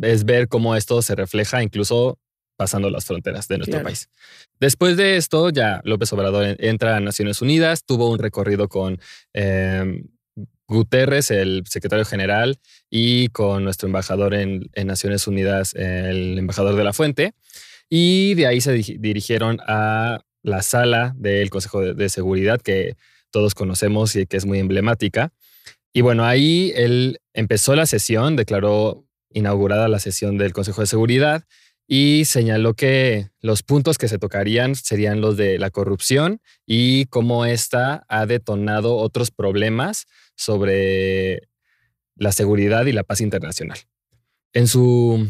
es 0.01 0.25
ver 0.25 0.49
cómo 0.49 0.75
esto 0.75 1.01
se 1.01 1.15
refleja 1.15 1.63
incluso 1.63 2.19
pasando 2.57 2.89
las 2.89 3.05
fronteras 3.05 3.47
de 3.47 3.57
nuestro 3.57 3.75
Claro. 3.75 3.85
país. 3.85 4.09
Después 4.59 4.97
de 4.97 5.15
esto, 5.15 5.49
ya 5.51 5.79
López 5.85 6.11
Obrador 6.11 6.43
en- 6.45 6.57
entra 6.59 6.97
a 6.97 6.99
Naciones 6.99 7.41
Unidas, 7.41 7.85
tuvo 7.85 8.09
un 8.09 8.19
recorrido 8.19 8.67
con 8.67 8.99
eh, 9.33 10.03
Guterres, 10.67 11.31
el 11.31 11.63
secretario 11.67 12.05
general, 12.05 12.59
y 12.89 13.29
con 13.29 13.63
nuestro 13.63 13.87
embajador 13.87 14.33
en, 14.33 14.69
Naciones 14.85 15.27
Unidas, 15.27 15.73
el 15.75 16.37
embajador 16.37 16.75
de 16.75 16.83
la 16.83 16.93
Fuente, 16.93 17.33
y 17.89 18.33
de 18.33 18.47
ahí 18.47 18.61
se 18.61 18.73
dirigieron 18.73 19.59
a 19.67 20.19
la 20.41 20.61
sala 20.61 21.13
del 21.17 21.49
Consejo 21.49 21.81
de, 21.81 21.93
de 21.93 22.09
Seguridad, 22.09 22.61
que 22.61 22.95
todos 23.31 23.53
conocemos 23.53 24.15
y 24.15 24.25
que 24.25 24.37
es 24.37 24.45
muy 24.45 24.59
emblemática. 24.59 25.31
Y 25.93 26.01
bueno, 26.01 26.25
ahí 26.25 26.71
él 26.75 27.19
empezó 27.33 27.75
la 27.75 27.85
sesión, 27.85 28.35
declaró 28.35 29.05
inaugurada 29.29 29.87
la 29.87 29.99
sesión 29.99 30.37
del 30.37 30.53
Consejo 30.53 30.81
de 30.81 30.87
Seguridad 30.87 31.43
y 31.87 32.25
señaló 32.25 32.73
que 32.73 33.29
los 33.41 33.61
puntos 33.63 33.97
que 33.97 34.07
se 34.07 34.17
tocarían 34.17 34.75
serían 34.75 35.21
los 35.21 35.37
de 35.37 35.59
la 35.59 35.69
corrupción 35.69 36.41
y 36.65 37.05
cómo 37.05 37.45
esta 37.45 38.05
ha 38.09 38.25
detonado 38.25 38.95
otros 38.97 39.31
problemas 39.31 40.05
sobre 40.35 41.47
la 42.15 42.31
seguridad 42.31 42.85
y 42.85 42.91
la 42.91 43.03
paz 43.03 43.21
internacional. 43.21 43.77
En 44.53 44.67
su, 44.67 45.27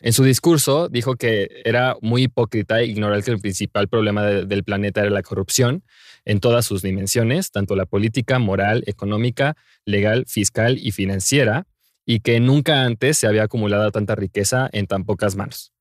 en 0.00 0.12
su 0.12 0.24
discurso 0.24 0.88
dijo 0.88 1.14
que 1.16 1.48
era 1.64 1.96
muy 2.02 2.24
hipócrita 2.24 2.82
ignorar 2.82 3.22
que 3.22 3.30
el 3.30 3.38
principal 3.40 3.88
problema 3.88 4.24
de- 4.24 4.44
del 4.46 4.64
planeta 4.64 5.00
era 5.00 5.10
la 5.10 5.22
corrupción 5.22 5.84
en 6.24 6.40
todas 6.40 6.66
sus 6.66 6.82
dimensiones, 6.82 7.50
tanto 7.50 7.76
la 7.76 7.86
política, 7.86 8.38
moral, 8.38 8.82
económica, 8.86 9.56
legal, 9.84 10.24
fiscal 10.26 10.78
y 10.78 10.90
financiera, 10.90 11.66
y 12.06 12.20
que 12.20 12.40
nunca 12.40 12.82
antes 12.84 13.16
se 13.18 13.26
había 13.26 13.44
acumulado 13.44 13.90
tanta 13.90 14.14
riqueza 14.14 14.68
en 14.72 14.86
tan 14.86 15.04
pocas 15.04 15.36
manos. 15.36 15.73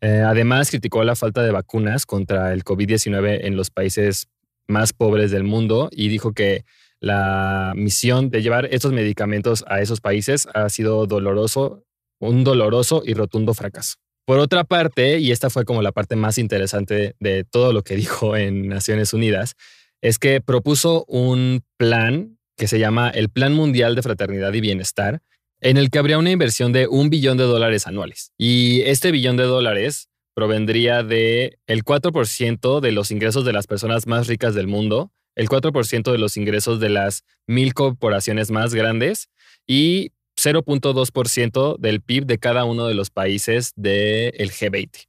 Eh, 0.00 0.22
además, 0.26 0.70
criticó 0.70 1.02
la 1.04 1.16
falta 1.16 1.42
de 1.42 1.52
vacunas 1.52 2.06
contra 2.06 2.52
el 2.52 2.64
COVID-19 2.64 3.40
en 3.44 3.56
los 3.56 3.70
países 3.70 4.28
más 4.66 4.92
pobres 4.92 5.30
del 5.30 5.44
mundo 5.44 5.88
y 5.92 6.08
dijo 6.08 6.32
que 6.32 6.64
la 7.00 7.72
misión 7.76 8.30
de 8.30 8.42
llevar 8.42 8.66
estos 8.70 8.92
medicamentos 8.92 9.64
a 9.68 9.80
esos 9.80 10.00
países 10.00 10.48
ha 10.54 10.68
sido 10.70 11.06
doloroso, 11.06 11.84
un 12.18 12.44
doloroso 12.44 13.02
y 13.04 13.14
rotundo 13.14 13.52
fracaso. 13.54 13.96
Por 14.26 14.38
otra 14.38 14.64
parte, 14.64 15.18
y 15.18 15.30
esta 15.30 15.50
fue 15.50 15.66
como 15.66 15.82
la 15.82 15.92
parte 15.92 16.16
más 16.16 16.38
interesante 16.38 17.14
de 17.20 17.44
todo 17.44 17.72
lo 17.72 17.82
que 17.82 17.96
dijo 17.96 18.36
en 18.36 18.68
Naciones 18.68 19.12
Unidas, 19.12 19.54
es 20.00 20.18
que 20.18 20.40
propuso 20.40 21.04
un 21.08 21.62
plan 21.76 22.38
que 22.56 22.68
se 22.68 22.78
llama 22.78 23.10
el 23.10 23.30
Plan 23.30 23.52
Mundial 23.52 23.94
de 23.94 24.02
Fraternidad 24.02 24.52
y 24.52 24.60
Bienestar, 24.60 25.20
en 25.64 25.78
el 25.78 25.90
que 25.90 25.98
habría 25.98 26.18
una 26.18 26.30
inversión 26.30 26.72
de 26.72 26.86
un 26.86 27.08
billón 27.08 27.38
de 27.38 27.44
dólares 27.44 27.86
anuales. 27.86 28.32
Y 28.36 28.82
este 28.82 29.10
billón 29.10 29.38
de 29.38 29.44
dólares 29.44 30.10
provendría 30.34 31.02
de 31.02 31.58
el 31.66 31.84
4% 31.84 32.80
de 32.80 32.92
los 32.92 33.10
ingresos 33.10 33.46
de 33.46 33.54
las 33.54 33.66
personas 33.66 34.06
más 34.06 34.26
ricas 34.26 34.54
del 34.54 34.66
mundo, 34.66 35.10
el 35.34 35.48
4% 35.48 36.12
de 36.12 36.18
los 36.18 36.36
ingresos 36.36 36.80
de 36.80 36.90
las 36.90 37.24
mil 37.46 37.72
corporaciones 37.72 38.50
más 38.50 38.74
grandes 38.74 39.30
y 39.66 40.10
0.2% 40.36 41.78
del 41.78 42.02
PIB 42.02 42.26
de 42.26 42.38
cada 42.38 42.64
uno 42.64 42.86
de 42.86 42.94
los 42.94 43.08
países 43.08 43.72
del 43.74 44.34
G20. 44.34 45.06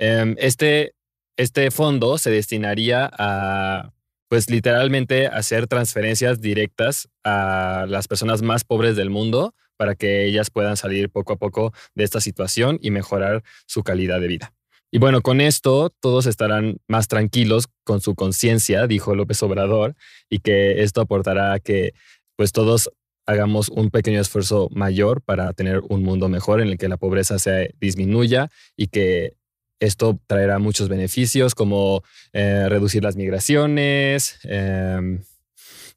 Em, 0.00 0.34
este, 0.40 0.94
este 1.36 1.70
fondo 1.70 2.18
se 2.18 2.32
destinaría 2.32 3.08
a, 3.16 3.92
pues 4.28 4.50
literalmente, 4.50 5.28
hacer 5.28 5.68
transferencias 5.68 6.40
directas 6.40 7.08
a 7.22 7.86
las 7.88 8.08
personas 8.08 8.42
más 8.42 8.64
pobres 8.64 8.96
del 8.96 9.10
mundo 9.10 9.54
para 9.76 9.94
que 9.94 10.24
ellas 10.24 10.50
puedan 10.50 10.76
salir 10.76 11.10
poco 11.10 11.32
a 11.32 11.36
poco 11.36 11.72
de 11.94 12.04
esta 12.04 12.20
situación 12.20 12.78
y 12.80 12.90
mejorar 12.90 13.42
su 13.66 13.82
calidad 13.82 14.20
de 14.20 14.28
vida. 14.28 14.52
Y 14.90 14.98
bueno, 14.98 15.22
con 15.22 15.40
esto 15.40 15.90
todos 16.00 16.26
estarán 16.26 16.76
más 16.86 17.08
tranquilos 17.08 17.66
con 17.82 18.00
su 18.00 18.14
conciencia, 18.14 18.86
dijo 18.86 19.16
López 19.16 19.42
Obrador, 19.42 19.96
y 20.30 20.38
que 20.38 20.82
esto 20.82 21.00
aportará 21.00 21.52
a 21.52 21.58
que 21.58 21.94
pues 22.36 22.52
todos 22.52 22.90
hagamos 23.26 23.70
un 23.70 23.90
pequeño 23.90 24.20
esfuerzo 24.20 24.68
mayor 24.70 25.22
para 25.22 25.52
tener 25.52 25.80
un 25.88 26.02
mundo 26.02 26.28
mejor 26.28 26.60
en 26.60 26.68
el 26.68 26.78
que 26.78 26.88
la 26.88 26.96
pobreza 26.96 27.38
se 27.38 27.74
disminuya 27.80 28.50
y 28.76 28.88
que 28.88 29.34
esto 29.80 30.18
traerá 30.26 30.58
muchos 30.58 30.88
beneficios 30.88 31.54
como 31.54 32.02
eh, 32.32 32.68
reducir 32.68 33.02
las 33.02 33.16
migraciones, 33.16 34.38
em, 34.44 35.22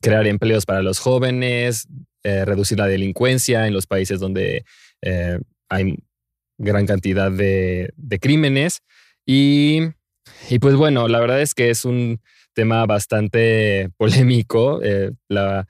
crear 0.01 0.25
empleos 0.27 0.65
para 0.65 0.81
los 0.81 0.99
jóvenes, 0.99 1.87
eh, 2.23 2.45
reducir 2.45 2.77
la 2.77 2.87
delincuencia 2.87 3.67
en 3.67 3.73
los 3.73 3.87
países 3.87 4.19
donde 4.19 4.65
eh, 5.01 5.39
hay 5.69 5.97
gran 6.57 6.85
cantidad 6.85 7.31
de, 7.31 7.93
crímenes. 8.21 8.81
Y, 9.25 9.81
y, 10.49 10.59
pues 10.59 10.75
bueno, 10.75 11.07
la 11.07 11.19
verdad 11.19 11.41
es 11.41 11.53
que 11.53 11.69
es 11.69 11.85
un 11.85 12.21
tema 12.53 12.85
bastante 12.85 13.89
polémico. 13.97 14.81
la, 15.27 15.67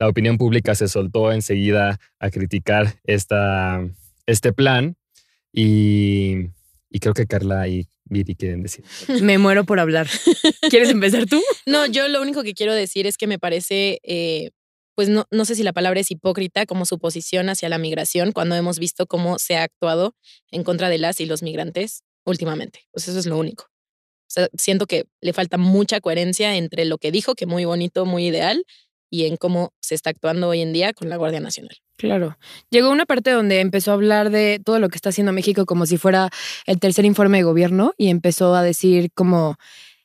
la 0.00 0.08
opinión 0.08 0.38
pública 0.38 0.74
se 0.74 0.88
soltó 0.88 1.30
enseguida 1.30 2.00
a 2.18 2.30
criticar 2.30 2.94
esta, 3.04 3.86
este 4.26 4.52
plan 4.52 4.96
y, 5.52 6.48
creo 7.00 7.12
que 7.12 7.26
Carla 7.26 7.68
y 7.68 7.86
Viri 8.04 8.34
quieren 8.34 8.62
decir. 8.62 8.84
Me 9.22 9.38
muero 9.38 9.64
por 9.64 9.78
hablar. 9.78 10.08
¿Quieres 10.70 10.88
empezar 10.88 11.26
tú? 11.26 11.40
No, 11.66 11.86
yo 11.86 12.08
lo 12.08 12.22
único 12.22 12.42
que 12.42 12.54
quiero 12.54 12.74
decir 12.74 13.06
es 13.06 13.18
que 13.18 13.26
me 13.26 13.38
parece, 13.38 14.00
eh, 14.02 14.50
pues 15.00 15.08
no, 15.08 15.24
no 15.30 15.46
sé 15.46 15.54
si 15.54 15.62
la 15.62 15.72
palabra 15.72 16.00
es 16.00 16.10
hipócrita, 16.10 16.66
como 16.66 16.84
su 16.84 16.98
posición 16.98 17.48
hacia 17.48 17.70
la 17.70 17.78
migración, 17.78 18.32
cuando 18.32 18.54
hemos 18.54 18.78
visto 18.78 19.06
cómo 19.06 19.38
se 19.38 19.56
ha 19.56 19.62
actuado 19.62 20.14
en 20.50 20.62
contra 20.62 20.90
de 20.90 20.98
las 20.98 21.22
y 21.22 21.24
los 21.24 21.42
migrantes 21.42 22.04
últimamente. 22.26 22.80
Pues 22.92 23.08
eso 23.08 23.18
es 23.18 23.24
lo 23.24 23.38
único. 23.38 23.70
Siento 24.58 24.84
que 24.84 25.06
le 25.22 25.32
falta 25.32 25.56
mucha 25.56 26.02
coherencia 26.02 26.54
entre 26.54 26.84
lo 26.84 26.98
que 26.98 27.12
dijo, 27.12 27.34
que 27.34 27.46
muy 27.46 27.64
bonito, 27.64 28.04
muy 28.04 28.26
ideal, 28.26 28.62
y 29.08 29.24
en 29.24 29.38
cómo 29.38 29.72
se 29.80 29.94
está 29.94 30.10
actuando 30.10 30.48
hoy 30.48 30.60
en 30.60 30.74
día 30.74 30.92
con 30.92 31.08
la 31.08 31.16
Guardia 31.16 31.40
Nacional. 31.40 31.78
Claro. 31.96 32.36
Llegó 32.68 32.90
una 32.90 33.06
parte 33.06 33.30
donde 33.30 33.60
empezó 33.60 33.92
a 33.92 33.94
hablar 33.94 34.28
de 34.28 34.60
todo 34.62 34.80
lo 34.80 34.90
que 34.90 34.96
está 34.96 35.08
haciendo 35.08 35.32
México 35.32 35.64
como 35.64 35.86
si 35.86 35.96
fuera 35.96 36.28
el 36.66 36.78
tercer 36.78 37.06
informe 37.06 37.38
de 37.38 37.44
gobierno 37.44 37.94
y 37.96 38.10
empezó 38.10 38.54
a 38.54 38.62
decir 38.62 39.12
como 39.14 39.56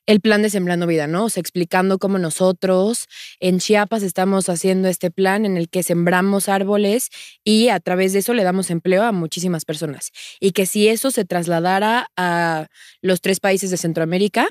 el 0.06 0.20
plan 0.20 0.42
de 0.42 0.50
Sembrando 0.50 0.86
Vida, 0.86 1.06
¿no? 1.06 1.24
O 1.24 1.28
sea, 1.28 1.40
explicando 1.40 1.98
cómo 1.98 2.18
nosotros 2.18 3.06
en 3.40 3.58
Chiapas 3.58 4.02
estamos 4.02 4.48
haciendo 4.48 4.88
este 4.88 5.10
plan 5.10 5.44
en 5.44 5.56
el 5.56 5.68
que 5.68 5.82
sembramos 5.82 6.48
árboles 6.48 7.10
y 7.44 7.68
a 7.68 7.80
través 7.80 8.12
de 8.12 8.20
eso 8.20 8.32
le 8.32 8.44
damos 8.44 8.70
empleo 8.70 9.02
a 9.02 9.12
muchísimas 9.12 9.64
personas. 9.64 10.12
Y 10.40 10.52
que 10.52 10.66
si 10.66 10.88
eso 10.88 11.10
se 11.10 11.24
trasladara 11.24 12.08
a 12.16 12.68
los 13.02 13.20
tres 13.20 13.40
países 13.40 13.70
de 13.70 13.76
Centroamérica, 13.76 14.48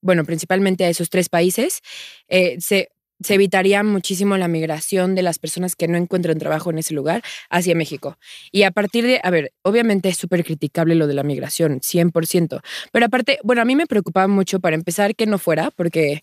bueno, 0.00 0.24
principalmente 0.24 0.84
a 0.84 0.88
esos 0.88 1.10
tres 1.10 1.28
países, 1.28 1.80
eh, 2.28 2.56
se 2.60 2.90
se 3.20 3.34
evitaría 3.34 3.82
muchísimo 3.82 4.36
la 4.36 4.48
migración 4.48 5.14
de 5.14 5.22
las 5.22 5.38
personas 5.38 5.74
que 5.76 5.88
no 5.88 5.96
encuentran 5.96 6.38
trabajo 6.38 6.70
en 6.70 6.78
ese 6.78 6.94
lugar 6.94 7.22
hacia 7.50 7.74
México. 7.74 8.18
Y 8.52 8.62
a 8.62 8.70
partir 8.70 9.06
de, 9.06 9.20
a 9.22 9.30
ver, 9.30 9.52
obviamente 9.62 10.08
es 10.08 10.16
súper 10.16 10.44
criticable 10.44 10.94
lo 10.94 11.06
de 11.06 11.14
la 11.14 11.22
migración, 11.22 11.80
100%, 11.80 12.60
pero 12.92 13.06
aparte, 13.06 13.38
bueno, 13.42 13.62
a 13.62 13.64
mí 13.64 13.76
me 13.76 13.86
preocupaba 13.86 14.28
mucho 14.28 14.60
para 14.60 14.76
empezar 14.76 15.14
que 15.14 15.26
no 15.26 15.38
fuera, 15.38 15.70
porque 15.70 16.20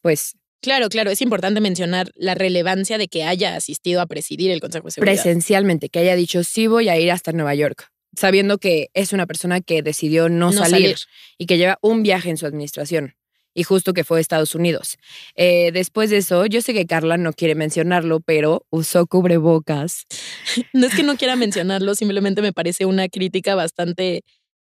pues... 0.00 0.36
Claro, 0.60 0.88
claro, 0.88 1.10
es 1.10 1.22
importante 1.22 1.60
mencionar 1.60 2.10
la 2.16 2.34
relevancia 2.34 2.98
de 2.98 3.06
que 3.06 3.22
haya 3.22 3.54
asistido 3.54 4.00
a 4.00 4.06
presidir 4.06 4.50
el 4.50 4.60
Consejo 4.60 4.86
de 4.86 4.90
Seguridad. 4.90 5.22
Presencialmente, 5.22 5.88
que 5.88 6.00
haya 6.00 6.16
dicho, 6.16 6.42
sí 6.42 6.66
voy 6.66 6.88
a 6.88 6.98
ir 6.98 7.12
hasta 7.12 7.30
Nueva 7.30 7.54
York, 7.54 7.90
sabiendo 8.16 8.58
que 8.58 8.88
es 8.92 9.12
una 9.12 9.26
persona 9.26 9.60
que 9.60 9.82
decidió 9.82 10.28
no, 10.28 10.52
salir 10.52 10.96
y 11.36 11.46
que 11.46 11.58
lleva 11.58 11.78
un 11.80 12.02
viaje 12.02 12.30
en 12.30 12.38
su 12.38 12.46
administración 12.46 13.14
y 13.58 13.64
justo 13.64 13.92
que 13.92 14.04
fue 14.04 14.18
a 14.18 14.20
Estados 14.20 14.54
Unidos. 14.54 14.98
Eh, 15.34 15.72
después 15.72 16.10
de 16.10 16.18
eso, 16.18 16.46
yo 16.46 16.62
sé 16.62 16.74
que 16.74 16.86
Carla 16.86 17.16
no 17.16 17.32
quiere 17.32 17.56
mencionarlo, 17.56 18.20
pero 18.20 18.64
usó 18.70 19.06
cubrebocas. 19.06 20.06
No 20.72 20.86
es 20.86 20.94
que 20.94 21.02
no 21.02 21.16
quiera 21.16 21.34
mencionarlo, 21.34 21.94
simplemente 21.96 22.40
me 22.40 22.52
parece 22.52 22.84
una 22.86 23.08
crítica 23.08 23.56
bastante 23.56 24.22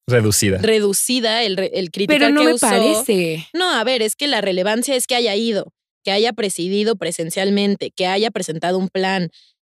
reducida. 0.07 0.59
Reducida 0.59 1.43
el, 1.43 1.59
el 1.73 1.91
crítica 1.91 2.15
Pero 2.19 2.31
no 2.31 2.45
me 2.45 2.57
parece. 2.59 3.49
No, 3.53 3.73
a 3.73 3.83
ver, 3.83 4.03
es 4.03 4.15
que 4.15 4.29
la 4.29 4.41
relevancia 4.41 4.95
es 4.95 5.09
que 5.09 5.17
haya 5.17 5.35
ido, 5.35 5.73
que 6.05 6.13
haya 6.13 6.33
presidido 6.33 6.95
presencialmente, 6.95 7.91
que 7.91 8.07
haya 8.07 8.31
presentado 8.31 8.79
un 8.79 8.89
plan. 8.89 9.31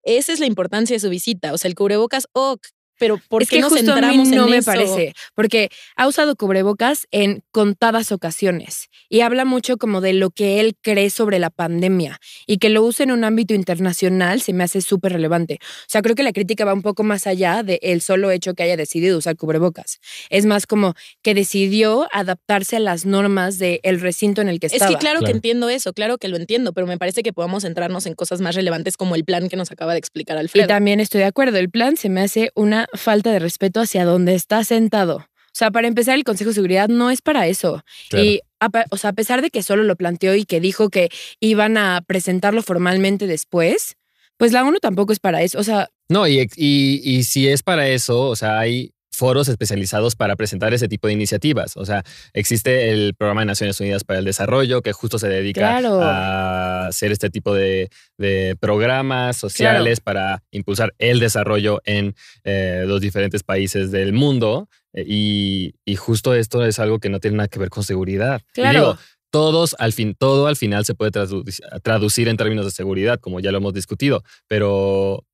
Esa 0.04 0.32
es 0.32 0.38
la 0.38 0.46
importancia 0.46 0.94
de 0.94 1.00
su 1.00 1.08
visita. 1.08 1.52
O 1.52 1.58
sea, 1.58 1.68
el 1.68 1.74
cubrebocas, 1.74 2.28
ok, 2.32 2.64
pero 3.00 3.18
¿por 3.28 3.42
qué 3.46 3.56
que 3.56 3.60
nos 3.62 3.70
justo 3.72 3.86
centramos 3.94 4.28
a 4.28 4.30
mí 4.30 4.36
no 4.36 4.44
en 4.44 4.50
me 4.50 4.56
eso? 4.58 4.66
parece, 4.70 5.14
porque 5.34 5.70
ha 5.96 6.06
usado 6.06 6.36
cubrebocas 6.36 7.08
en 7.10 7.42
contadas 7.50 8.12
ocasiones 8.12 8.88
y 9.08 9.22
habla 9.22 9.44
mucho 9.44 9.76
como 9.78 10.00
de 10.00 10.12
lo 10.12 10.30
que 10.30 10.60
él 10.60 10.76
cree 10.80 11.10
sobre 11.10 11.40
la 11.40 11.50
pandemia 11.50 12.20
y 12.46 12.58
que 12.58 12.68
lo 12.68 12.84
use 12.84 13.02
en 13.02 13.10
un 13.10 13.24
ámbito 13.24 13.54
internacional 13.54 14.40
se 14.42 14.52
me 14.52 14.62
hace 14.64 14.80
súper 14.82 15.12
relevante. 15.14 15.58
O 15.62 15.84
sea, 15.88 16.02
creo 16.02 16.14
que 16.14 16.22
la 16.22 16.32
crítica 16.32 16.64
va 16.64 16.74
un 16.74 16.82
poco 16.82 17.02
más 17.02 17.26
allá 17.26 17.62
de 17.62 17.80
el 17.82 18.02
solo 18.02 18.30
hecho 18.30 18.54
que 18.54 18.62
haya 18.62 18.76
decidido 18.76 19.18
usar 19.18 19.36
cubrebocas. 19.36 19.98
Es 20.28 20.44
más 20.46 20.66
como 20.66 20.94
que 21.22 21.34
decidió 21.34 22.06
adaptarse 22.12 22.76
a 22.76 22.80
las 22.80 23.06
normas 23.06 23.58
del 23.58 23.80
recinto 24.00 24.42
en 24.42 24.48
el 24.48 24.60
que 24.60 24.66
Es 24.66 24.74
estaba. 24.74 24.92
que 24.92 24.98
claro, 24.98 25.20
que 25.20 25.24
Claro. 25.24 25.36
entiendo 25.36 25.68
eso, 25.70 25.92
claro 25.94 26.18
que 26.18 26.28
lo 26.28 26.36
entiendo, 26.36 26.72
pero 26.74 26.86
me 26.86 26.98
parece 26.98 27.22
que 27.22 27.32
podamos 27.32 27.62
centrarnos 27.62 28.04
en 28.06 28.14
cosas 28.14 28.40
más 28.40 28.54
relevantes 28.54 28.96
como 28.96 29.14
el 29.14 29.24
plan 29.24 29.48
que 29.48 29.56
nos 29.56 29.70
acaba 29.72 29.92
de 29.92 29.98
explicar 29.98 30.36
Y 30.36 30.40
Alfredo. 30.40 30.66
también 30.68 31.00
estoy 31.00 31.20
de 31.20 31.26
acuerdo, 31.26 31.56
el 31.58 31.70
plan 31.70 31.96
se 31.96 32.08
me 32.10 32.20
hace 32.20 32.50
una 32.54 32.86
falta 32.94 33.30
de 33.32 33.38
respeto 33.38 33.80
hacia 33.80 34.04
donde 34.04 34.34
está 34.34 34.64
sentado. 34.64 35.16
O 35.16 35.52
sea, 35.52 35.70
para 35.70 35.88
empezar, 35.88 36.14
el 36.14 36.24
Consejo 36.24 36.50
de 36.50 36.54
Seguridad 36.54 36.88
no 36.88 37.10
es 37.10 37.22
para 37.22 37.48
eso. 37.48 37.82
Claro. 38.08 38.24
Y, 38.24 38.40
a, 38.60 38.68
o 38.90 38.96
sea, 38.96 39.10
a 39.10 39.12
pesar 39.12 39.42
de 39.42 39.50
que 39.50 39.62
solo 39.62 39.82
lo 39.82 39.96
planteó 39.96 40.34
y 40.34 40.44
que 40.44 40.60
dijo 40.60 40.90
que 40.90 41.08
iban 41.40 41.76
a 41.76 42.02
presentarlo 42.06 42.62
formalmente 42.62 43.26
después, 43.26 43.96
pues 44.36 44.52
la 44.52 44.64
ONU 44.64 44.78
tampoco 44.78 45.12
es 45.12 45.18
para 45.18 45.42
eso. 45.42 45.58
O 45.58 45.64
sea, 45.64 45.88
No, 46.08 46.26
y, 46.28 46.48
y, 46.56 47.00
y 47.04 47.24
si 47.24 47.48
es 47.48 47.62
para 47.62 47.88
eso, 47.88 48.20
o 48.22 48.36
sea, 48.36 48.60
hay 48.60 48.92
foros 49.20 49.48
especializados 49.48 50.16
para 50.16 50.34
presentar 50.34 50.72
ese 50.74 50.88
tipo 50.88 51.06
de 51.06 51.12
iniciativas. 51.12 51.76
O 51.76 51.84
sea, 51.84 52.02
existe 52.32 52.90
el 52.90 53.14
Programa 53.14 53.42
de 53.42 53.46
Naciones 53.54 53.78
Unidas 53.80 54.02
para 54.04 54.18
el 54.18 54.24
Desarrollo, 54.24 54.80
que 54.82 54.92
justo 54.92 55.18
se 55.18 55.28
dedica 55.28 55.60
Claro. 55.60 56.00
a 56.02 56.86
hacer 56.88 57.12
este 57.12 57.28
tipo 57.30 57.54
de, 57.54 57.90
de 58.18 58.56
programas 58.58 59.36
sociales 59.36 60.00
para 60.00 60.42
impulsar 60.50 60.94
el 60.98 61.20
desarrollo 61.20 61.80
en 61.84 62.14
eh, 62.44 62.84
los 62.86 63.00
diferentes 63.00 63.42
países 63.42 63.90
del 63.90 64.12
mundo. 64.12 64.68
Eh, 64.94 65.04
Y, 65.06 65.74
y 65.84 65.94
justo 65.96 66.34
esto 66.34 66.64
es 66.64 66.78
algo 66.78 66.98
que 66.98 67.10
no 67.10 67.20
tiene 67.20 67.36
nada 67.36 67.48
que 67.48 67.58
ver 67.60 67.68
con 67.70 67.84
seguridad. 67.84 68.40
Y 68.56 68.62
claro. 68.62 68.78
digo, 68.80 68.98
todos 69.32 69.76
al 69.78 69.92
fin, 69.92 70.14
todo 70.18 70.46
al 70.48 70.56
final 70.56 70.84
se 70.84 70.94
puede 70.94 71.12
tradu- 71.12 71.44
traducir 71.82 72.26
en 72.28 72.36
términos 72.36 72.64
de 72.64 72.70
seguridad, 72.72 73.20
como 73.20 73.38
ya 73.40 73.52
lo 73.52 73.58
hemos 73.58 73.74
discutido, 73.74 74.22
pero 74.48 75.24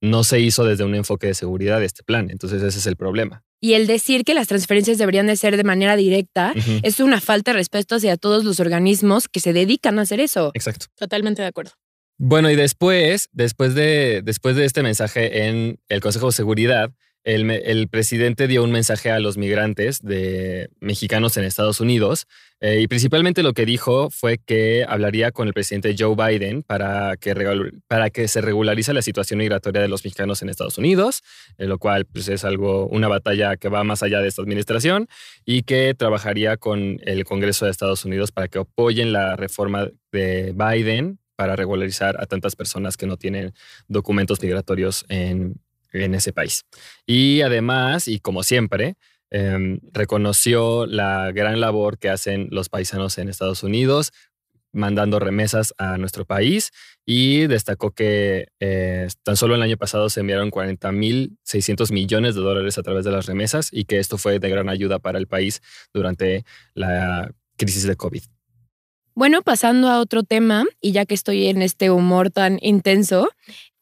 no 0.00 0.24
se 0.24 0.40
hizo 0.40 0.64
desde 0.64 0.84
un 0.84 0.94
enfoque 0.94 1.28
de 1.28 1.34
seguridad 1.34 1.82
este 1.82 2.02
plan. 2.02 2.30
Entonces 2.30 2.62
ese 2.62 2.78
es 2.78 2.86
el 2.86 2.96
problema. 2.96 3.42
y 3.60 3.72
el 3.72 3.86
decir 3.86 4.24
que 4.24 4.34
las 4.34 4.48
transferencias 4.48 4.98
deberían 4.98 5.26
de 5.26 5.36
ser 5.36 5.56
de 5.56 5.64
manera 5.64 5.96
directa 5.96 6.52
es 6.82 7.00
una 7.00 7.20
falta 7.20 7.52
de 7.52 7.58
respeto 7.58 7.96
hacia 7.96 8.16
todos 8.16 8.44
los 8.44 8.60
organismos 8.60 9.28
que 9.28 9.40
se 9.40 9.52
dedican 9.52 9.98
a 9.98 10.02
hacer 10.02 10.20
eso. 10.20 10.50
Exacto. 10.54 10.86
Totalmente 10.94 11.42
de 11.42 11.48
acuerdo. 11.48 11.72
Bueno, 12.18 12.50
y 12.50 12.56
después, 12.56 13.28
después 13.32 13.74
de, 13.74 14.22
después 14.24 14.56
de 14.56 14.64
este 14.64 14.82
mensaje 14.82 15.46
en 15.48 15.78
el 15.88 16.00
Consejo 16.00 16.26
de 16.26 16.32
Seguridad, 16.32 16.90
el, 17.26 17.88
presidente 17.88 18.46
dio 18.46 18.62
un 18.62 18.70
mensaje 18.70 19.10
a 19.10 19.18
los 19.18 19.36
migrantes 19.36 20.00
de 20.00 20.70
mexicanos 20.78 21.36
en 21.36 21.42
Estados 21.42 21.80
Unidos 21.80 22.28
eh, 22.60 22.80
y 22.80 22.86
principalmente 22.86 23.42
lo 23.42 23.52
que 23.52 23.66
dijo 23.66 24.10
fue 24.10 24.38
que 24.38 24.84
hablaría 24.88 25.32
con 25.32 25.48
el 25.48 25.52
presidente 25.52 25.96
Joe 25.98 26.14
Biden 26.14 26.62
para 26.62 27.16
que, 27.16 27.34
para 27.88 28.10
que 28.10 28.28
se 28.28 28.40
regularice 28.40 28.92
la 28.92 29.02
situación 29.02 29.38
migratoria 29.38 29.82
de 29.82 29.88
los 29.88 30.04
mexicanos 30.04 30.40
en 30.42 30.50
Estados 30.50 30.78
Unidos, 30.78 31.24
eh, 31.58 31.66
lo 31.66 31.78
cual 31.78 32.06
pues, 32.06 32.28
es 32.28 32.44
algo, 32.44 32.86
una 32.86 33.08
batalla 33.08 33.56
que 33.56 33.68
va 33.68 33.82
más 33.82 34.04
allá 34.04 34.20
de 34.20 34.28
esta 34.28 34.42
administración 34.42 35.08
y 35.44 35.62
que 35.62 35.94
trabajaría 35.94 36.56
con 36.56 37.00
el 37.02 37.24
Congreso 37.24 37.64
de 37.64 37.72
Estados 37.72 38.04
Unidos 38.04 38.30
para 38.30 38.46
que 38.46 38.60
apoyen 38.60 39.12
la 39.12 39.34
reforma 39.34 39.88
de 40.12 40.54
Biden 40.54 41.18
para 41.34 41.56
regularizar 41.56 42.16
a 42.20 42.26
tantas 42.26 42.54
personas 42.54 42.96
que 42.96 43.06
no 43.06 43.16
tienen 43.16 43.52
documentos 43.88 44.40
migratorios 44.40 45.04
en, 45.08 45.60
en 46.02 46.14
ese 46.14 46.32
país. 46.32 46.64
Y 47.06 47.42
además, 47.42 48.08
y 48.08 48.20
como 48.20 48.42
siempre, 48.42 48.94
em, 49.30 49.80
reconoció 49.92 50.86
la 50.86 51.32
gran 51.32 51.60
labor 51.60 51.98
que 51.98 52.10
hacen 52.10 52.48
los 52.50 52.68
paisanos 52.68 53.18
en 53.18 53.28
Estados 53.28 53.62
Unidos, 53.62 54.12
mandando 54.72 55.18
remesas 55.18 55.74
a 55.78 55.96
nuestro 55.96 56.24
país 56.24 56.70
y 57.04 57.46
destacó 57.46 57.92
que 57.92 58.48
eh, 58.60 59.08
tan 59.22 59.36
solo 59.36 59.54
el 59.54 59.62
año 59.62 59.76
pasado 59.76 60.10
se 60.10 60.20
enviaron 60.20 60.50
40.600 60.50 61.92
millones 61.92 62.34
de 62.34 62.42
dólares 62.42 62.78
a 62.78 62.82
través 62.82 63.04
de 63.04 63.10
las 63.10 63.26
remesas 63.26 63.70
y 63.72 63.84
que 63.84 63.98
esto 63.98 64.18
fue 64.18 64.38
de 64.38 64.50
gran 64.50 64.68
ayuda 64.68 64.98
para 64.98 65.18
el 65.18 65.26
país 65.26 65.62
durante 65.92 66.44
la 66.74 67.32
crisis 67.56 67.84
de 67.84 67.96
COVID. 67.96 68.22
Bueno, 69.14 69.40
pasando 69.40 69.88
a 69.88 70.00
otro 70.00 70.24
tema, 70.24 70.66
y 70.78 70.92
ya 70.92 71.06
que 71.06 71.14
estoy 71.14 71.46
en 71.46 71.62
este 71.62 71.90
humor 71.90 72.30
tan 72.30 72.58
intenso, 72.60 73.30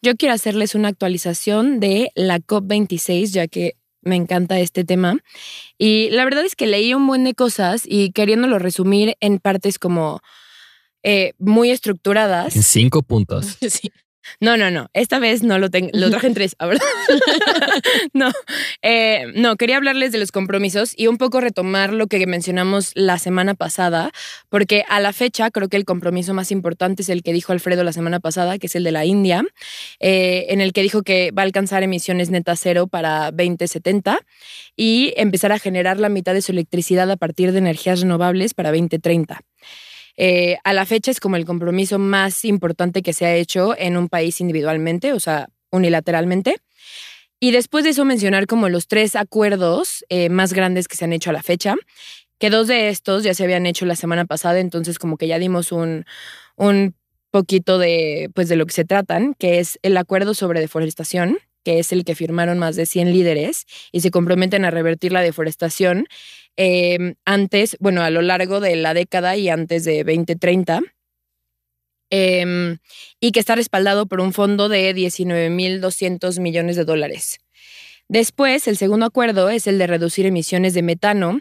yo 0.05 0.15
quiero 0.17 0.35
hacerles 0.35 0.75
una 0.75 0.89
actualización 0.89 1.81
de 1.81 2.13
la 2.15 2.39
COP26, 2.39 3.33
ya 3.33 3.49
que 3.49 3.77
me 4.03 4.17
encanta 4.17 4.61
este 4.61 4.85
tema. 4.85 5.17
Y 5.79 6.11
la 6.11 6.25
verdad 6.25 6.45
es 6.45 6.55
que 6.55 6.67
leí 6.67 6.93
un 6.93 7.07
buen 7.07 7.25
de 7.25 7.35
cosas 7.35 7.85
y 7.87 8.13
queriéndolo 8.13 8.59
resumir 8.59 9.17
en 9.21 9.39
partes 9.39 9.79
como 9.79 10.21
eh, 11.03 11.33
muy 11.39 11.71
estructuradas. 11.71 12.55
En 12.55 12.63
cinco 12.63 13.03
puntos. 13.03 13.57
Sí. 13.69 13.91
No, 14.41 14.57
no, 14.57 14.71
no. 14.71 14.89
Esta 14.93 15.19
vez 15.19 15.43
no 15.43 15.59
lo 15.59 15.71
tengo. 15.71 15.91
Lo 15.93 16.11
traje 16.11 16.27
en 16.27 16.35
tres, 16.35 16.57
ahora. 16.59 16.79
no. 18.13 18.31
Eh, 18.83 19.27
no, 19.35 19.57
quería 19.57 19.77
hablarles 19.77 20.13
de 20.13 20.19
los 20.19 20.33
compromisos 20.33 20.95
y 20.97 21.07
un 21.07 21.19
poco 21.19 21.41
retomar 21.41 21.93
lo 21.93 22.07
que 22.07 22.27
mencionamos 22.27 22.93
la 22.95 23.19
semana 23.19 23.55
pasada, 23.55 24.11
porque 24.49 24.85
a 24.89 25.01
la 25.01 25.13
fecha 25.13 25.51
creo 25.51 25.69
que 25.69 25.77
el 25.77 25.85
compromiso 25.85 26.35
más 26.35 26.51
importante 26.51 27.03
es 27.03 27.09
el 27.09 27.23
que 27.23 27.33
dijo 27.33 27.53
Alfredo 27.53 27.85
la 27.85 27.93
semana 27.93 28.21
pasada, 28.21 28.59
que 28.59 28.67
es 28.67 28.75
el 28.75 28.85
de 28.85 28.93
la 28.93 29.05
India, 29.05 29.45
eh, 30.01 30.47
en 30.49 30.61
el 30.61 30.73
que 30.73 30.83
dijo 30.83 31.03
que 31.03 31.31
va 31.31 31.43
a 31.43 31.45
alcanzar 31.45 31.83
emisiones 31.83 32.31
netas 32.31 32.61
cero 32.63 32.87
para 32.87 33.31
2070 33.31 34.19
y 34.77 35.13
empezar 35.17 35.53
a 35.53 35.59
generar 35.59 36.01
la 36.01 36.09
mitad 36.09 36.35
de 36.35 36.43
su 36.43 36.53
electricidad 36.53 37.11
a 37.11 37.17
partir 37.17 37.53
de 37.53 37.59
energías 37.59 38.01
renovables 38.01 38.55
para 38.55 38.71
2030. 38.71 39.41
Eh, 40.17 40.57
a 40.65 40.73
la 40.73 40.87
fecha 40.87 41.11
es 41.11 41.21
como 41.21 41.37
el 41.37 41.45
compromiso 41.45 41.99
más 41.99 42.45
importante 42.45 43.03
que 43.03 43.13
se 43.13 43.27
ha 43.27 43.35
hecho 43.35 43.75
en 43.77 43.97
un 43.97 44.09
país 44.09 44.41
individualmente, 44.41 45.13
o 45.13 45.21
sea, 45.21 45.49
unilateralmente. 45.71 46.57
Y 47.41 47.51
después 47.51 47.85
de 47.85 47.91
eso 47.91 48.05
mencionar 48.05 48.47
como 48.47 48.69
los 48.69 48.87
tres 48.87 49.17
acuerdos 49.17 50.05
eh, 50.09 50.29
más 50.29 50.53
grandes 50.53 50.89
que 50.89 50.97
se 50.97 51.05
han 51.05 51.13
hecho 51.13 51.31
a 51.31 51.35
la 51.35 51.43
fecha, 51.43 51.75
que 52.39 52.51
dos 52.51 52.69
de 52.69 52.89
estos 52.89 53.23
ya 53.25 53.35
se 53.35 53.45
habían 53.45 53.67
hecho 53.67 53.87
la 53.87 53.97
semana 53.97 54.25
pasada, 54.25 54.61
entonces 54.61 54.99
como 54.99 55.17
que 55.17 55.27
ya 55.27 55.39
dimos 55.39 55.73
un, 55.73 56.05
un 56.57 56.95
poquito 57.31 57.79
de, 57.79 58.31
pues, 58.35 58.49
de 58.49 58.57
lo 58.57 58.67
que 58.67 58.73
se 58.73 58.85
tratan, 58.85 59.35
que 59.35 59.59
es 59.59 59.79
el 59.83 59.97
acuerdo 59.97 60.35
sobre 60.35 60.61
deforestación, 60.61 61.39
que 61.65 61.79
es 61.81 61.93
el 61.93 62.05
que 62.05 62.15
firmaron 62.15 62.59
más 62.59 62.77
de 62.77 62.87
100 62.87 63.13
líderes 63.13 63.67
y 63.93 64.01
se 64.01 64.11
comprometen 64.11 64.65
a 64.65 64.71
revertir 64.71 65.13
la 65.13 65.23
deforestación 65.23 66.07
eh, 66.57 67.15
antes, 67.25 67.77
bueno, 67.81 68.03
a 68.03 68.11
lo 68.11 68.23
largo 68.23 68.61
de 68.61 68.77
la 68.77 68.95
década 68.95 69.37
y 69.37 69.49
antes 69.49 69.85
de 69.85 70.05
2030. 70.05 70.81
eh, 72.11 72.77
y 73.21 73.33
que 73.33 73.41
está 73.41 73.55
respaldado 73.57 74.07
por 74.07 74.21
un 74.21 74.33
fondo 74.33 74.69
de 74.69 74.95
19.200 74.95 76.39
millones 76.41 76.77
de 76.77 76.85
dólares. 76.85 77.41
Después, 78.09 78.69
el 78.69 78.77
segundo 78.77 79.07
acuerdo 79.07 79.49
es 79.49 79.67
el 79.67 79.79
de 79.79 79.87
reducir 79.87 80.27
emisiones 80.27 80.75
de 80.75 80.83
metano, 80.83 81.41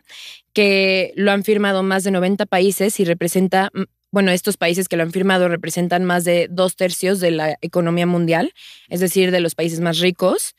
que 0.54 1.12
lo 1.16 1.32
han 1.32 1.44
firmado 1.44 1.84
más 1.84 2.04
de 2.04 2.12
90 2.12 2.46
países 2.46 3.00
y 3.00 3.06
representa, 3.06 3.70
bueno, 4.14 4.30
estos 4.30 4.58
países 4.58 4.88
que 4.88 4.96
lo 4.96 5.02
han 5.02 5.12
firmado 5.12 5.48
representan 5.48 6.06
más 6.06 6.24
de 6.24 6.48
dos 6.48 6.76
tercios 6.76 7.20
de 7.20 7.32
la 7.32 7.58
economía 7.62 8.06
mundial, 8.06 8.54
es 8.88 9.00
decir, 9.00 9.32
de 9.32 9.40
los 9.40 9.56
países 9.56 9.80
más 9.80 9.98
ricos, 9.98 10.54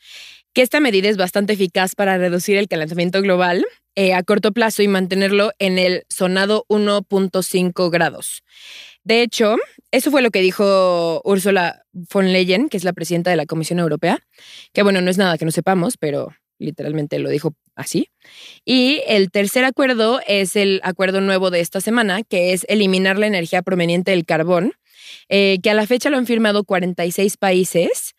que 0.51 0.61
esta 0.61 0.81
medida 0.81 1.07
es 1.07 1.15
bastante 1.15 1.53
eficaz 1.53 1.95
para 1.95 2.17
reducir 2.17 2.57
el 2.57 2.67
calentamiento 2.67 3.21
global 3.21 3.65
eh, 3.95 4.13
a 4.13 4.23
corto 4.23 4.51
plazo 4.51 4.83
y 4.83 4.89
mantenerlo 4.89 5.53
en 5.57 5.79
el 5.79 6.03
sonado 6.09 6.65
1.5 6.67 7.89
grados. 7.89 8.43
De 9.05 9.21
hecho, 9.21 9.55
eso 9.89 10.11
fue 10.11 10.21
lo 10.21 10.31
que 10.31 10.41
dijo 10.41 11.21
Ursula 11.23 11.85
von 11.93 12.33
Leyen, 12.33 12.67
que 12.67 12.75
es 12.75 12.83
la 12.83 12.91
presidenta 12.91 13.29
de 13.29 13.37
la 13.37 13.45
Comisión 13.45 13.79
Europea, 13.79 14.19
que 14.73 14.83
bueno, 14.83 14.99
no 14.99 15.09
es 15.09 15.17
nada 15.17 15.37
que 15.37 15.45
no 15.45 15.51
sepamos, 15.51 15.95
pero 15.95 16.33
literalmente 16.59 17.19
lo 17.19 17.29
dijo 17.29 17.55
así. 17.75 18.09
Y 18.63 19.01
el 19.07 19.31
tercer 19.31 19.65
acuerdo 19.65 20.19
es 20.27 20.55
el 20.55 20.79
acuerdo 20.83 21.21
nuevo 21.21 21.51
de 21.51 21.59
esta 21.59 21.81
semana, 21.81 22.23
que 22.23 22.53
es 22.53 22.65
eliminar 22.69 23.17
la 23.17 23.27
energía 23.27 23.61
proveniente 23.61 24.11
del 24.11 24.25
carbón, 24.25 24.73
eh, 25.29 25.59
que 25.61 25.69
a 25.69 25.73
la 25.73 25.87
fecha 25.87 26.09
lo 26.09 26.17
han 26.17 26.25
firmado 26.25 26.63
46 26.63 27.37
países. 27.37 28.15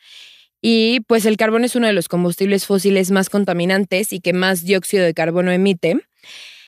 Y 0.61 1.01
pues 1.07 1.27
el 1.27 1.37
carbón 1.37 1.65
es 1.65 1.77
uno 1.77 1.87
de 1.87 1.93
los 1.93 2.09
combustibles 2.09 2.67
fósiles 2.67 3.11
más 3.11 3.31
contaminantes 3.31 4.13
y 4.13 4.21
que 4.21 4.33
más 4.33 4.65
dióxido 4.65 5.05
de 5.05 5.15
carbono 5.15 5.53
emite. 5.53 6.01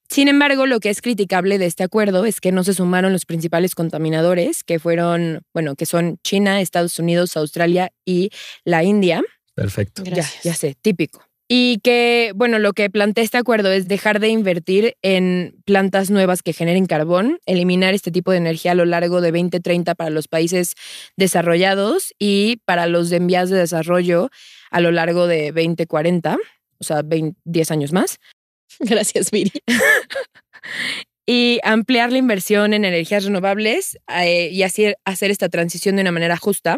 Sin 0.08 0.28
embargo, 0.28 0.66
lo 0.66 0.80
que 0.80 0.88
es 0.88 1.02
criticable 1.02 1.58
de 1.58 1.66
este 1.66 1.84
acuerdo 1.84 2.24
es 2.24 2.40
que 2.40 2.50
no 2.50 2.64
se 2.64 2.72
sumaron 2.72 3.12
los 3.12 3.26
principales 3.26 3.74
contaminadores, 3.74 4.64
que 4.64 4.78
fueron, 4.78 5.42
bueno, 5.52 5.76
que 5.76 5.84
son 5.84 6.18
China, 6.24 6.62
Estados 6.62 6.98
Unidos, 6.98 7.36
Australia 7.36 7.92
y 8.06 8.30
la 8.64 8.84
India. 8.84 9.22
Perfecto. 9.54 10.02
Gracias. 10.04 10.44
Ya, 10.44 10.52
ya 10.52 10.56
sé, 10.56 10.76
típico. 10.80 11.27
Y 11.50 11.78
que, 11.78 12.32
bueno, 12.34 12.58
lo 12.58 12.74
que 12.74 12.90
plantea 12.90 13.24
este 13.24 13.38
acuerdo 13.38 13.72
es 13.72 13.88
dejar 13.88 14.20
de 14.20 14.28
invertir 14.28 14.96
en 15.00 15.56
plantas 15.64 16.10
nuevas 16.10 16.42
que 16.42 16.52
generen 16.52 16.84
carbón, 16.84 17.38
eliminar 17.46 17.94
este 17.94 18.10
tipo 18.10 18.32
de 18.32 18.36
energía 18.36 18.72
a 18.72 18.74
lo 18.74 18.84
largo 18.84 19.22
de 19.22 19.32
2030 19.32 19.94
para 19.94 20.10
los 20.10 20.28
países 20.28 20.74
desarrollados 21.16 22.12
y 22.18 22.56
para 22.66 22.86
los 22.86 23.08
de 23.08 23.16
en 23.16 23.26
vías 23.26 23.48
de 23.48 23.56
desarrollo 23.56 24.28
a 24.70 24.80
lo 24.80 24.90
largo 24.90 25.26
de 25.26 25.50
2040, 25.52 26.36
o 26.78 26.84
sea, 26.84 27.02
20 27.02 27.38
10 27.44 27.70
años 27.70 27.92
más. 27.92 28.18
Gracias, 28.80 29.30
Viri. 29.30 29.52
y 31.26 31.60
ampliar 31.62 32.12
la 32.12 32.18
inversión 32.18 32.74
en 32.74 32.84
energías 32.84 33.24
renovables 33.24 33.98
eh, 34.08 34.50
y 34.50 34.62
así 34.62 34.92
hacer 35.04 35.30
esta 35.30 35.48
transición 35.48 35.96
de 35.96 36.02
una 36.02 36.12
manera 36.12 36.36
justa. 36.36 36.76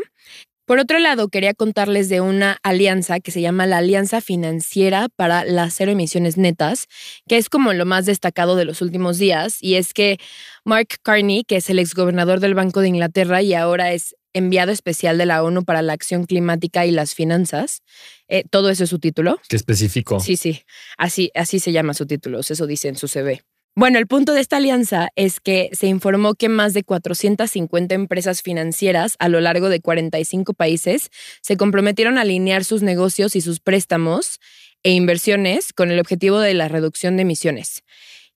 Por 0.71 0.79
otro 0.79 1.01
lado, 1.01 1.27
quería 1.31 1.53
contarles 1.53 2.09
de 2.09 2.21
una 2.21 2.59
alianza 2.63 3.19
que 3.19 3.33
se 3.33 3.41
llama 3.41 3.67
la 3.67 3.79
Alianza 3.79 4.21
Financiera 4.21 5.09
para 5.09 5.45
las 5.45 5.75
Cero 5.75 5.91
Emisiones 5.91 6.37
Netas, 6.37 6.87
que 7.27 7.39
es 7.39 7.49
como 7.49 7.73
lo 7.73 7.87
más 7.87 8.07
destacado 8.07 8.55
de 8.55 8.65
los 8.65 8.81
últimos 8.81 9.19
días, 9.19 9.59
y 9.61 9.75
es 9.75 9.93
que 9.93 10.21
Mark 10.65 10.87
Carney, 11.03 11.43
que 11.43 11.57
es 11.57 11.71
el 11.71 11.81
exgobernador 11.81 12.39
del 12.39 12.55
Banco 12.55 12.83
de 12.83 12.87
Inglaterra 12.87 13.43
y 13.43 13.53
ahora 13.53 13.93
es 13.93 14.15
enviado 14.33 14.71
especial 14.71 15.19
de 15.19 15.27
la 15.27 15.43
ONU 15.43 15.65
para 15.65 15.83
la 15.83 15.93
Acción 15.93 16.25
Climática 16.25 16.87
y 16.87 16.93
las 16.93 17.17
Finanzas, 17.17 17.83
eh, 18.29 18.45
todo 18.49 18.71
eso 18.71 18.85
es 18.85 18.91
su 18.91 19.01
título, 19.01 19.41
Qué 19.49 19.57
específico. 19.57 20.21
Sí, 20.21 20.37
sí, 20.37 20.63
así, 20.97 21.33
así 21.35 21.59
se 21.59 21.73
llama 21.73 21.95
su 21.95 22.07
título, 22.07 22.39
eso 22.39 22.67
dice 22.69 22.87
en 22.87 22.95
su 22.95 23.09
CV. 23.09 23.43
Bueno, 23.77 23.99
el 23.99 24.09
punto 24.09 24.35
de 24.35 24.41
esta 24.41 24.57
alianza 24.57 25.11
es 25.15 25.39
que 25.39 25.71
se 25.73 25.87
informó 25.87 26.35
que 26.35 26.49
más 26.49 26.75
de 26.75 26.83
450 26.83 27.95
empresas 27.95 28.43
financieras 28.43 29.15
a 29.21 29.29
lo 29.29 29.41
largo 29.41 29.69
de 29.69 29.81
45 29.81 30.55
países 30.55 31.11
se 31.41 31.57
comprometieron 31.57 32.19
a 32.19 32.23
alinear 32.23 32.65
sus 32.65 32.83
negocios 32.83 33.37
y 33.37 33.41
sus 33.41 33.61
préstamos 33.61 34.41
e 34.83 34.93
inversiones 34.93 35.73
con 35.73 35.91
el 35.91 36.01
objetivo 36.01 36.41
de 36.41 36.55
la 36.55 36.69
reducción 36.69 37.17
de 37.17 37.23
emisiones. 37.23 37.83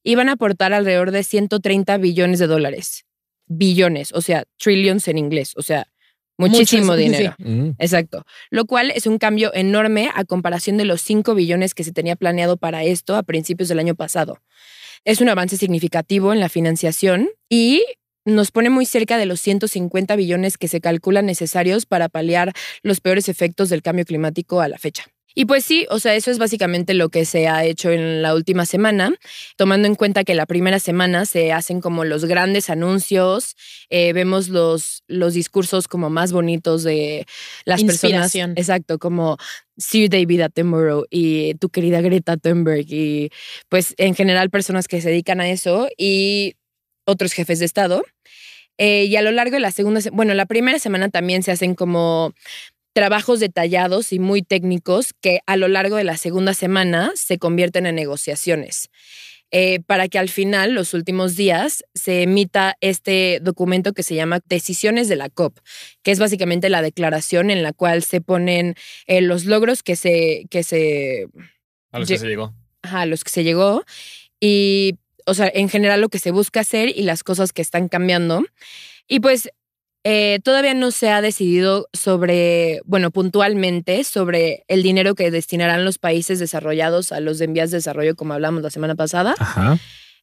Iban 0.05 0.29
a 0.29 0.33
aportar 0.33 0.73
alrededor 0.73 1.11
de 1.11 1.25
130 1.25 1.97
billones 1.99 2.39
de 2.39 2.47
dólares. 2.47 3.05
Billones, 3.47 4.13
o 4.13 4.21
sea, 4.21 4.45
trillions 4.59 5.09
en 5.09 5.19
inglés, 5.19 5.53
o 5.57 5.63
sea, 5.63 5.89
muchísimo 6.39 6.95
sí. 6.95 7.03
dinero. 7.03 7.35
Mm, 7.39 7.71
Exacto. 7.79 8.25
Lo 8.51 8.67
cual 8.67 8.93
es 8.93 9.07
un 9.07 9.19
cambio 9.19 9.53
enorme 9.55 10.11
a 10.15 10.25
comparación 10.25 10.77
de 10.77 10.85
los 10.85 11.01
5 11.01 11.35
billones 11.35 11.75
que 11.75 11.85
se 11.85 11.93
tenía 11.93 12.17
planeado 12.17 12.57
para 12.57 12.85
esto 12.85 13.17
a 13.17 13.23
principios 13.25 13.69
del 13.69 13.81
año 13.81 13.95
pasado. 13.95 14.39
Es 15.07 15.21
un 15.21 15.29
avance 15.29 15.59
significativo 15.59 16.33
en 16.33 16.41
la 16.41 16.49
financiación 16.49 17.29
y 17.51 17.85
nos 18.25 18.51
pone 18.51 18.71
muy 18.71 18.87
cerca 18.87 19.19
de 19.19 19.27
los 19.27 19.39
150 19.41 20.17
billones 20.17 20.57
que 20.57 20.67
se 20.67 20.81
calculan 20.81 21.27
necesarios 21.27 21.85
para 21.85 22.09
paliar 22.09 22.55
los 22.83 23.03
peores 23.03 23.29
efectos 23.29 23.69
del 23.69 23.83
cambio 23.83 24.07
climático 24.07 24.63
a 24.63 24.69
la 24.69 24.79
fecha. 24.79 25.05
Y 25.35 25.47
pues 25.47 25.65
sí, 25.65 25.87
o 25.91 25.99
sea, 25.99 26.15
eso 26.15 26.31
es 26.31 26.39
básicamente 26.39 26.95
lo 26.95 27.09
que 27.09 27.25
se 27.25 27.49
ha 27.49 27.65
hecho 27.65 27.91
en 27.91 28.23
la 28.23 28.35
última 28.35 28.67
semana, 28.67 29.13
tomando 29.57 29.89
en 29.89 29.97
cuenta 29.97 30.23
que 30.23 30.35
la 30.35 30.47
primera 30.47 30.79
semana 30.79 31.27
se 31.27 31.53
hacen 31.53 31.81
como 31.81 32.05
los 32.05 32.25
grandes 32.25 32.71
anuncios, 32.71 33.57
eh, 33.91 34.13
vemos 34.13 34.49
los, 34.49 35.03
los 35.09 35.35
discursos 35.35 35.89
como 35.89 36.09
más 36.09 36.33
bonitos 36.33 36.85
de 36.85 37.27
las 37.65 37.81
personas. 37.89 38.31
Exacto, 38.57 38.99
como 38.99 39.37
Sir 39.77 40.09
David 40.09 40.43
Attenborough 40.43 41.07
y 41.11 41.55
tu 41.57 41.69
querida 41.69 42.01
Greta 42.01 42.37
Thunberg 42.37 42.87
y 42.89 43.31
pues 43.69 43.95
en 43.99 44.15
general 44.15 44.51
personas 44.51 44.87
que 44.87 45.01
se 45.01 45.09
dedican 45.11 45.41
a 45.41 45.49
eso 45.51 45.89
y 45.99 46.55
otros 47.07 47.33
jefes 47.33 47.59
de 47.59 47.65
Estado. 47.65 48.03
Eh, 48.79 49.05
y 49.05 49.17
a 49.17 49.23
lo 49.23 49.31
largo 49.31 49.55
de 49.55 49.61
la 49.61 49.71
segunda, 49.73 50.01
se- 50.01 50.11
bueno, 50.11 50.35
la 50.35 50.47
primera 50.47 50.79
semana 50.79 51.09
también 51.09 51.43
se 51.43 51.53
hacen 51.53 51.75
como 51.75 52.33
trabajos 52.95 53.41
detallados 53.41 54.13
y 54.15 54.19
muy 54.19 54.43
técnicos 54.43 55.13
que 55.21 55.41
a 55.47 55.57
lo 55.59 55.69
largo 55.69 55.97
de 55.97 56.05
la 56.05 56.17
segunda 56.17 56.55
semana 56.55 57.13
se 57.17 57.39
convierten 57.39 57.87
en 57.87 57.97
negociaciones. 57.97 58.89
eh, 59.57 59.81
para 59.87 60.09
que 60.09 60.19
al 60.19 60.29
final, 60.31 60.73
los 60.75 60.95
últimos 60.95 61.37
días, 61.37 61.85
se 61.95 62.23
emita 62.23 62.77
este 62.81 63.39
documento 63.41 63.93
que 63.93 64.03
se 64.03 64.17
llama 64.17 64.41
Decisiones 64.49 65.09
de 65.09 65.17
la 65.17 65.29
COP, 65.31 65.59
que 66.03 66.11
es 66.11 66.19
básicamente 66.19 66.69
la 66.71 66.83
declaración 66.83 67.51
en 67.51 67.63
la 67.63 67.73
cual 67.73 68.03
se 68.03 68.21
ponen 68.21 68.75
eh, 69.07 69.21
los 69.21 69.45
logros 69.45 69.83
que 69.85 69.95
se, 69.97 70.47
que 70.51 70.65
se 70.65 71.29
A 71.93 72.01
los 72.01 72.09
que 72.11 72.19
se 72.19 72.27
llegó. 72.27 72.53
ajá, 72.83 73.03
a 73.03 73.07
los 73.07 73.23
que 73.23 73.31
se 73.31 73.45
llegó 73.45 73.85
y, 74.41 74.99
o 75.27 75.35
sea, 75.35 75.51
en 75.55 75.69
general 75.69 76.01
lo 76.01 76.09
que 76.09 76.19
se 76.19 76.33
busca 76.33 76.61
hacer 76.61 76.89
y 76.89 77.03
las 77.03 77.23
cosas 77.23 77.53
que 77.53 77.63
están 77.63 77.89
cambiando. 77.89 78.45
Y 79.09 79.21
pues 79.21 79.51
eh, 80.05 80.39
todavía 80.45 80.75
no 80.75 80.91
se 80.91 81.09
ha 81.09 81.23
decidido 81.23 81.89
sobre, 81.95 82.81
bueno, 82.85 83.11
puntualmente 83.11 84.05
sobre 84.05 84.65
el 84.69 84.83
dinero 84.83 85.15
que 85.15 85.31
destinarán 85.31 85.87
los 85.87 85.99
países 85.99 86.39
desarrollados 86.39 87.11
a 87.11 87.21
los 87.21 87.39
de 87.39 87.47
envías 87.47 87.71
de 87.71 87.79
desarrollo, 87.79 88.15
como 88.15 88.35
hablamos 88.35 88.63
la 88.63 88.69
semana 88.69 88.95
pasada, 88.95 89.35
Ajá. 89.39 89.79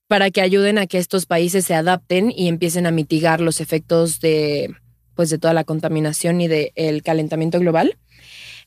para 0.07 0.29
que 0.29 0.41
ayuden 0.41 0.77
a 0.77 0.85
que 0.85 0.99
estos 0.99 1.25
países 1.25 1.65
se 1.65 1.73
adapten 1.73 2.31
y 2.31 2.47
empiecen 2.47 2.85
a 2.85 2.91
mitigar 2.91 3.41
los 3.41 3.59
efectos 3.59 4.19
de, 4.19 4.71
pues, 5.15 5.31
de 5.31 5.39
toda 5.39 5.55
la 5.55 5.63
contaminación 5.63 6.41
y 6.41 6.47
del 6.47 7.01
calentamiento 7.01 7.59
global. 7.59 7.97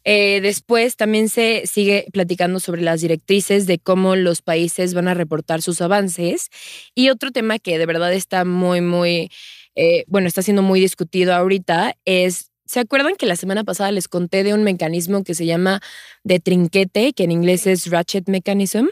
Eh, 0.07 0.41
después 0.43 0.97
también 0.97 1.29
se 1.29 1.63
sigue 1.67 2.07
platicando 2.13 2.61
sobre 2.61 2.83
las 2.83 3.01
directrices 3.01 3.67
de 3.67 3.79
cómo 3.79 4.17
los 4.17 4.43
países 4.43 4.93
van 4.93 5.09
a 5.09 5.15
reportar 5.15 5.63
sus 5.63 5.81
avances. 5.81 6.51
Y 6.95 7.09
otro 7.09 7.31
tema 7.31 7.59
que 7.59 7.79
de 7.79 7.87
verdad 7.87 8.13
está 8.13 8.45
muy, 8.45 8.83
muy, 8.83 9.31
eh, 9.77 10.05
bueno, 10.07 10.29
está 10.29 10.43
siendo 10.43 10.63
muy 10.63 10.81
discutido 10.81 11.35
ahorita 11.35 11.97
es, 12.05 12.51
¿se 12.65 12.81
acuerdan 12.81 13.17
que 13.17 13.27
la 13.27 13.37
semana 13.37 13.65
pasada 13.65 13.91
les 13.93 14.09
conté 14.09 14.45
de 14.45 14.55
un 14.55 14.63
mecanismo 14.63 15.25
que 15.25 15.35
se 15.35 15.47
llama 15.47 15.81
de 16.23 16.41
trinquete, 16.41 17.13
que 17.13 17.25
en 17.25 17.33
inglés 17.33 17.67
es 17.67 17.91
ratchet 17.91 18.29
mechanism? 18.29 18.87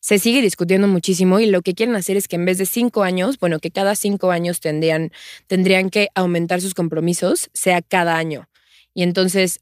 Se 0.00 0.18
sigue 0.18 0.42
discutiendo 0.42 0.88
muchísimo 0.88 1.40
y 1.40 1.46
lo 1.46 1.62
que 1.62 1.74
quieren 1.74 1.96
hacer 1.96 2.16
es 2.16 2.28
que 2.28 2.36
en 2.36 2.44
vez 2.44 2.58
de 2.58 2.66
cinco 2.66 3.02
años, 3.02 3.38
bueno, 3.38 3.58
que 3.58 3.70
cada 3.70 3.94
cinco 3.94 4.30
años 4.30 4.60
tendrían, 4.60 5.12
tendrían 5.46 5.90
que 5.90 6.08
aumentar 6.14 6.60
sus 6.60 6.74
compromisos, 6.74 7.50
sea 7.52 7.82
cada 7.82 8.16
año. 8.16 8.48
Y 8.94 9.02
entonces 9.02 9.60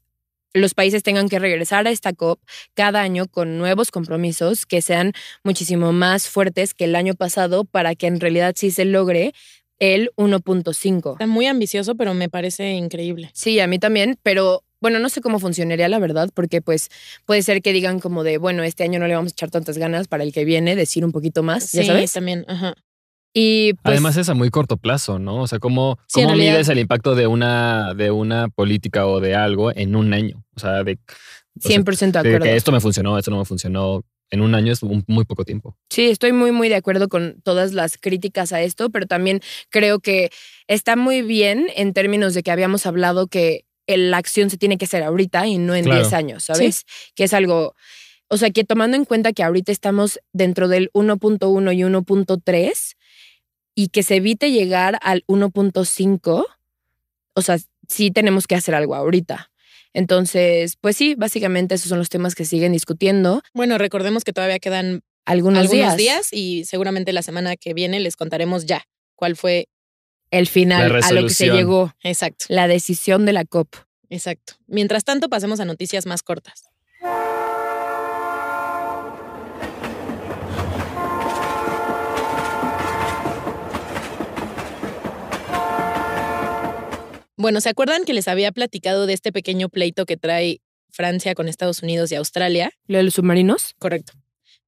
los 0.53 0.73
países 0.73 1.03
tengan 1.03 1.29
que 1.29 1.39
regresar 1.39 1.87
a 1.87 1.91
esta 1.91 2.13
COP 2.13 2.41
cada 2.73 3.01
año 3.01 3.27
con 3.27 3.57
nuevos 3.57 3.91
compromisos 3.91 4.65
que 4.65 4.81
sean 4.81 5.13
muchísimo 5.43 5.93
más 5.93 6.27
fuertes 6.27 6.73
que 6.73 6.85
el 6.85 6.95
año 6.95 7.13
pasado 7.13 7.63
para 7.63 7.95
que 7.95 8.07
en 8.07 8.19
realidad 8.19 8.53
sí 8.57 8.71
se 8.71 8.85
logre 8.85 9.33
el 9.81 10.11
1.5. 10.15 11.13
Está 11.13 11.27
muy 11.27 11.47
ambicioso, 11.47 11.95
pero 11.95 12.13
me 12.13 12.29
parece 12.29 12.71
increíble. 12.73 13.31
Sí, 13.33 13.59
a 13.59 13.67
mí 13.67 13.79
también, 13.79 14.17
pero 14.23 14.63
bueno, 14.79 14.99
no 14.99 15.09
sé 15.09 15.21
cómo 15.21 15.39
funcionaría 15.39 15.89
la 15.89 15.99
verdad, 15.99 16.29
porque 16.33 16.61
pues 16.61 16.89
puede 17.25 17.41
ser 17.41 17.61
que 17.61 17.73
digan 17.73 17.99
como 17.99 18.23
de, 18.23 18.37
bueno, 18.37 18.63
este 18.63 18.83
año 18.83 18.99
no 18.99 19.07
le 19.07 19.15
vamos 19.15 19.31
a 19.31 19.35
echar 19.35 19.49
tantas 19.49 19.77
ganas 19.77 20.07
para 20.07 20.23
el 20.23 20.31
que 20.33 20.45
viene, 20.45 20.75
decir 20.75 21.03
un 21.03 21.11
poquito 21.11 21.41
más, 21.43 21.71
ya 21.71 21.81
Sí, 21.81 21.87
sabes. 21.87 22.13
también. 22.13 22.45
Ajá. 22.47 22.75
Y 23.33 23.73
pues, 23.75 23.93
Además 23.93 24.17
es 24.17 24.29
a 24.29 24.33
muy 24.33 24.49
corto 24.49 24.77
plazo, 24.77 25.17
¿no? 25.17 25.37
O 25.41 25.47
sea, 25.47 25.57
¿cómo, 25.59 25.97
Sí, 26.07 26.21
cómo 26.21 26.27
realidad- 26.35 26.53
mides 26.53 26.69
el 26.69 26.79
impacto 26.79 27.15
de 27.15 27.27
una, 27.27 27.93
de 27.95 28.11
una 28.11 28.49
política 28.49 29.07
o 29.07 29.19
de 29.19 29.35
algo 29.35 29.71
en 29.75 29.95
un 29.95 30.13
año? 30.13 30.43
O 30.55 30.59
sea, 30.59 30.83
de, 30.83 30.93
o 30.93 31.61
sea, 31.61 31.71
100% 31.71 32.19
de 32.21 32.29
de 32.29 32.35
acuerdo. 32.35 32.43
que 32.45 32.55
esto 32.55 32.71
me 32.71 32.79
funcionó, 32.81 33.17
esto 33.17 33.31
no 33.31 33.37
me 33.39 33.45
funcionó. 33.45 34.03
En 34.31 34.41
un 34.41 34.55
año 34.55 34.71
es 34.73 34.81
un- 34.81 35.03
muy 35.07 35.25
poco 35.25 35.43
tiempo. 35.45 35.77
Sí, 35.89 36.09
estoy 36.09 36.31
muy, 36.31 36.51
muy 36.51 36.69
de 36.69 36.75
acuerdo 36.75 37.09
con 37.09 37.41
todas 37.43 37.73
las 37.73 37.97
críticas 37.97 38.53
a 38.53 38.61
esto, 38.61 38.89
pero 38.89 39.05
también 39.05 39.41
creo 39.69 39.99
que 39.99 40.31
está 40.67 40.95
muy 40.95 41.21
bien 41.21 41.67
en 41.75 41.93
términos 41.93 42.33
de 42.33 42.41
que 42.41 42.49
habíamos 42.51 42.85
hablado 42.85 43.27
que 43.27 43.65
la 43.87 44.17
acción 44.17 44.49
se 44.49 44.57
tiene 44.57 44.77
que 44.77 44.85
hacer 44.85 45.03
ahorita 45.03 45.45
y 45.47 45.57
no 45.57 45.75
en 45.75 45.83
Claro. 45.83 46.01
10 46.01 46.13
años, 46.13 46.45
¿sabes? 46.45 46.85
Que 47.13 47.25
es 47.25 47.33
algo, 47.33 47.75
o 48.29 48.37
sea, 48.37 48.49
que 48.51 48.63
tomando 48.63 48.95
en 48.95 49.03
cuenta 49.03 49.33
que 49.33 49.43
ahorita 49.43 49.71
estamos 49.73 50.19
dentro 50.31 50.69
del 50.69 50.89
1.1 50.93 51.73
y 51.73 51.83
1.3 51.83 52.95
y 53.75 53.89
que 53.89 54.03
se 54.03 54.15
evite 54.15 54.51
llegar 54.51 54.97
al 55.01 55.25
1.5, 55.27 56.45
o 57.33 57.41
sea, 57.41 57.57
sí 57.89 58.11
tenemos 58.11 58.47
que 58.47 58.55
hacer 58.55 58.75
algo 58.75 58.95
ahorita. 58.95 59.50
Entonces, 59.93 60.77
pues 60.79 60.95
sí, 60.95 61.15
básicamente 61.15 61.75
esos 61.75 61.89
son 61.89 61.99
los 61.99 62.09
temas 62.09 62.35
que 62.35 62.45
siguen 62.45 62.71
discutiendo. 62.71 63.41
Bueno, 63.53 63.77
recordemos 63.77 64.23
que 64.23 64.33
todavía 64.33 64.59
quedan 64.59 65.01
Algunos, 65.25 65.59
algunos 65.63 65.97
días. 65.97 65.97
días. 65.97 66.33
y 66.33 66.65
seguramente 66.65 67.13
la 67.13 67.21
semana 67.21 67.55
que 67.57 67.73
viene 67.73 67.99
les 67.99 68.15
contaremos 68.15 68.65
ya 68.65 68.83
cuál 69.15 69.35
fue 69.35 69.67
el 70.31 70.47
final 70.47 71.03
a 71.03 71.11
lo 71.11 71.23
que 71.23 71.33
se 71.33 71.49
llegó, 71.49 71.93
exacto. 72.03 72.45
la 72.47 72.67
decisión 72.67 73.25
de 73.25 73.33
la 73.33 73.45
COP. 73.45 73.75
Exacto. 74.09 74.53
Mientras 74.67 75.03
tanto, 75.03 75.29
pasemos 75.29 75.59
a 75.59 75.65
noticias 75.65 76.05
más 76.05 76.23
cortas. 76.23 76.63
Bueno, 87.41 87.59
¿se 87.59 87.69
acuerdan 87.69 88.05
que 88.05 88.13
les 88.13 88.27
había 88.27 88.51
platicado 88.51 89.07
de 89.07 89.13
este 89.13 89.31
pequeño 89.31 89.67
pleito 89.67 90.05
que 90.05 90.15
trae 90.15 90.61
Francia 90.91 91.33
con 91.33 91.47
Estados 91.47 91.81
Unidos 91.81 92.11
y 92.11 92.15
Australia? 92.15 92.69
¿Lo 92.85 92.99
de 92.99 93.03
los 93.03 93.15
submarinos? 93.15 93.73
Correcto. 93.79 94.13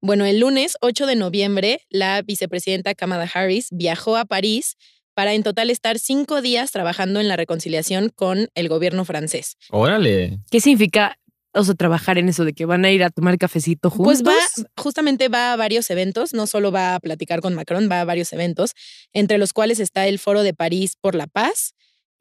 Bueno, 0.00 0.24
el 0.24 0.40
lunes 0.40 0.76
8 0.80 1.06
de 1.06 1.14
noviembre, 1.14 1.82
la 1.88 2.20
vicepresidenta 2.22 2.96
Kamala 2.96 3.30
Harris 3.32 3.68
viajó 3.70 4.16
a 4.16 4.24
París 4.24 4.74
para 5.14 5.34
en 5.34 5.44
total 5.44 5.70
estar 5.70 6.00
cinco 6.00 6.42
días 6.42 6.72
trabajando 6.72 7.20
en 7.20 7.28
la 7.28 7.36
reconciliación 7.36 8.08
con 8.08 8.48
el 8.56 8.68
gobierno 8.68 9.04
francés. 9.04 9.56
Órale. 9.70 10.40
¿Qué 10.50 10.58
significa, 10.58 11.16
o 11.52 11.62
sea, 11.62 11.76
trabajar 11.76 12.18
en 12.18 12.28
eso 12.28 12.44
de 12.44 12.54
que 12.54 12.64
van 12.64 12.84
a 12.84 12.90
ir 12.90 13.04
a 13.04 13.10
tomar 13.10 13.38
cafecito 13.38 13.88
juntos? 13.88 14.20
Pues 14.24 14.24
va, 14.24 14.66
justamente 14.82 15.28
va 15.28 15.52
a 15.52 15.56
varios 15.56 15.88
eventos, 15.90 16.34
no 16.34 16.48
solo 16.48 16.72
va 16.72 16.96
a 16.96 17.00
platicar 17.00 17.40
con 17.40 17.54
Macron, 17.54 17.88
va 17.88 18.00
a 18.00 18.04
varios 18.04 18.32
eventos, 18.32 18.72
entre 19.12 19.38
los 19.38 19.52
cuales 19.52 19.78
está 19.78 20.08
el 20.08 20.18
Foro 20.18 20.42
de 20.42 20.54
París 20.54 20.96
por 21.00 21.14
la 21.14 21.28
Paz 21.28 21.72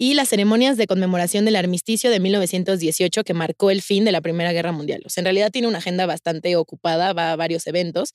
y 0.03 0.15
las 0.15 0.27
ceremonias 0.29 0.75
de 0.75 0.85
conmemoración 0.87 1.45
del 1.45 1.55
armisticio 1.55 2.11
de 2.11 2.19
1918 2.19 3.23
que 3.23 3.33
marcó 3.33 3.71
el 3.71 3.81
fin 3.81 4.03
de 4.05 4.11
la 4.11 4.19
Primera 4.21 4.51
Guerra 4.51 4.71
Mundial. 4.71 5.01
O 5.05 5.09
sea, 5.09 5.21
en 5.21 5.25
realidad 5.25 5.49
tiene 5.51 5.67
una 5.67 5.77
agenda 5.77 6.05
bastante 6.05 6.55
ocupada, 6.57 7.13
va 7.13 7.31
a 7.31 7.35
varios 7.35 7.65
eventos, 7.67 8.13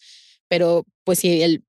pero 0.49 0.85
pues 1.05 1.19
sí, 1.21 1.43
el, 1.43 1.65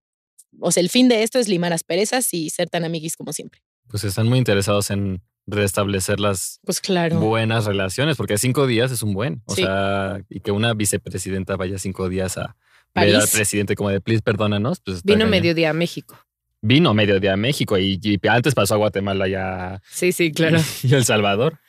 o 0.59 0.71
sea, 0.71 0.81
el 0.81 0.89
fin 0.89 1.07
de 1.07 1.23
esto 1.23 1.39
es 1.39 1.47
limar 1.47 1.71
asperezas 1.73 2.33
y 2.33 2.49
ser 2.49 2.69
tan 2.69 2.83
amiguis 2.83 3.15
como 3.15 3.31
siempre. 3.33 3.61
Pues 3.87 4.03
están 4.03 4.27
muy 4.27 4.37
interesados 4.39 4.89
en 4.91 5.21
restablecer 5.47 6.19
las 6.19 6.59
Pues 6.65 6.79
claro. 6.81 7.19
buenas 7.19 7.65
relaciones, 7.65 8.17
porque 8.17 8.37
cinco 8.37 8.67
días 8.67 8.91
es 8.91 9.01
un 9.03 9.13
buen. 9.13 9.41
O 9.45 9.55
Sí. 9.55 9.61
sea, 9.63 10.19
y 10.29 10.41
que 10.41 10.51
una 10.51 10.73
vicepresidenta 10.73 11.55
vaya 11.55 11.77
cinco 11.79 12.09
días 12.09 12.37
a 12.37 12.55
ver 12.93 13.15
al 13.15 13.21
París. 13.21 13.31
presidente 13.31 13.75
como 13.75 13.89
de, 13.89 14.01
please, 14.01 14.21
perdónanos. 14.21 14.79
Pues 14.81 15.01
Vino 15.03 15.25
mediodía 15.27 15.69
a 15.69 15.73
México. 15.73 16.17
Vino 16.61 16.93
mediodía 16.93 17.33
a 17.33 17.37
México 17.37 17.77
y, 17.77 17.99
y 18.01 18.19
antes 18.27 18.53
pasó 18.53 18.73
a 18.73 18.77
Guatemala 18.77 19.27
ya 19.27 19.81
Sí, 19.89 20.11
sí, 20.11 20.31
claro. 20.31 20.59
y 20.83 20.93
El 20.93 21.05
Salvador. 21.05 21.59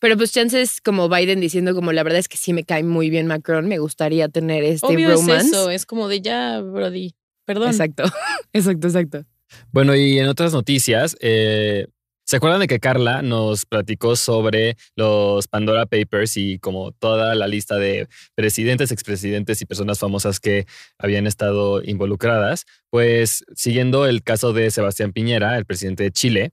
Pero 0.00 0.16
pues 0.16 0.32
chances 0.32 0.80
como 0.80 1.08
Biden 1.08 1.40
diciendo 1.40 1.74
como 1.74 1.92
la 1.92 2.02
verdad 2.02 2.18
es 2.18 2.28
que 2.28 2.38
sí 2.38 2.52
me 2.52 2.64
cae 2.64 2.82
muy 2.82 3.10
bien 3.10 3.26
Macron, 3.26 3.68
me 3.68 3.78
gustaría 3.78 4.28
tener 4.28 4.64
este 4.64 4.86
Obvio 4.86 5.10
romance. 5.10 5.46
es 5.46 5.52
eso, 5.52 5.70
es 5.70 5.86
como 5.86 6.08
de 6.08 6.22
ya, 6.22 6.60
Brody, 6.60 7.14
perdón. 7.44 7.68
Exacto, 7.68 8.04
exacto, 8.52 8.86
exacto. 8.88 9.24
Bueno, 9.72 9.94
y 9.94 10.18
en 10.18 10.28
otras 10.28 10.52
noticias, 10.52 11.16
eh, 11.20 11.86
¿se 12.30 12.36
acuerdan 12.36 12.60
de 12.60 12.68
que 12.68 12.78
Carla 12.78 13.22
nos 13.22 13.66
platicó 13.66 14.14
sobre 14.14 14.76
los 14.94 15.48
Pandora 15.48 15.86
Papers 15.86 16.36
y 16.36 16.60
como 16.60 16.92
toda 16.92 17.34
la 17.34 17.48
lista 17.48 17.74
de 17.74 18.06
presidentes, 18.36 18.92
expresidentes 18.92 19.60
y 19.60 19.66
personas 19.66 19.98
famosas 19.98 20.38
que 20.38 20.64
habían 20.96 21.26
estado 21.26 21.82
involucradas? 21.82 22.66
Pues 22.88 23.44
siguiendo 23.56 24.06
el 24.06 24.22
caso 24.22 24.52
de 24.52 24.70
Sebastián 24.70 25.12
Piñera, 25.12 25.58
el 25.58 25.64
presidente 25.64 26.04
de 26.04 26.12
Chile, 26.12 26.52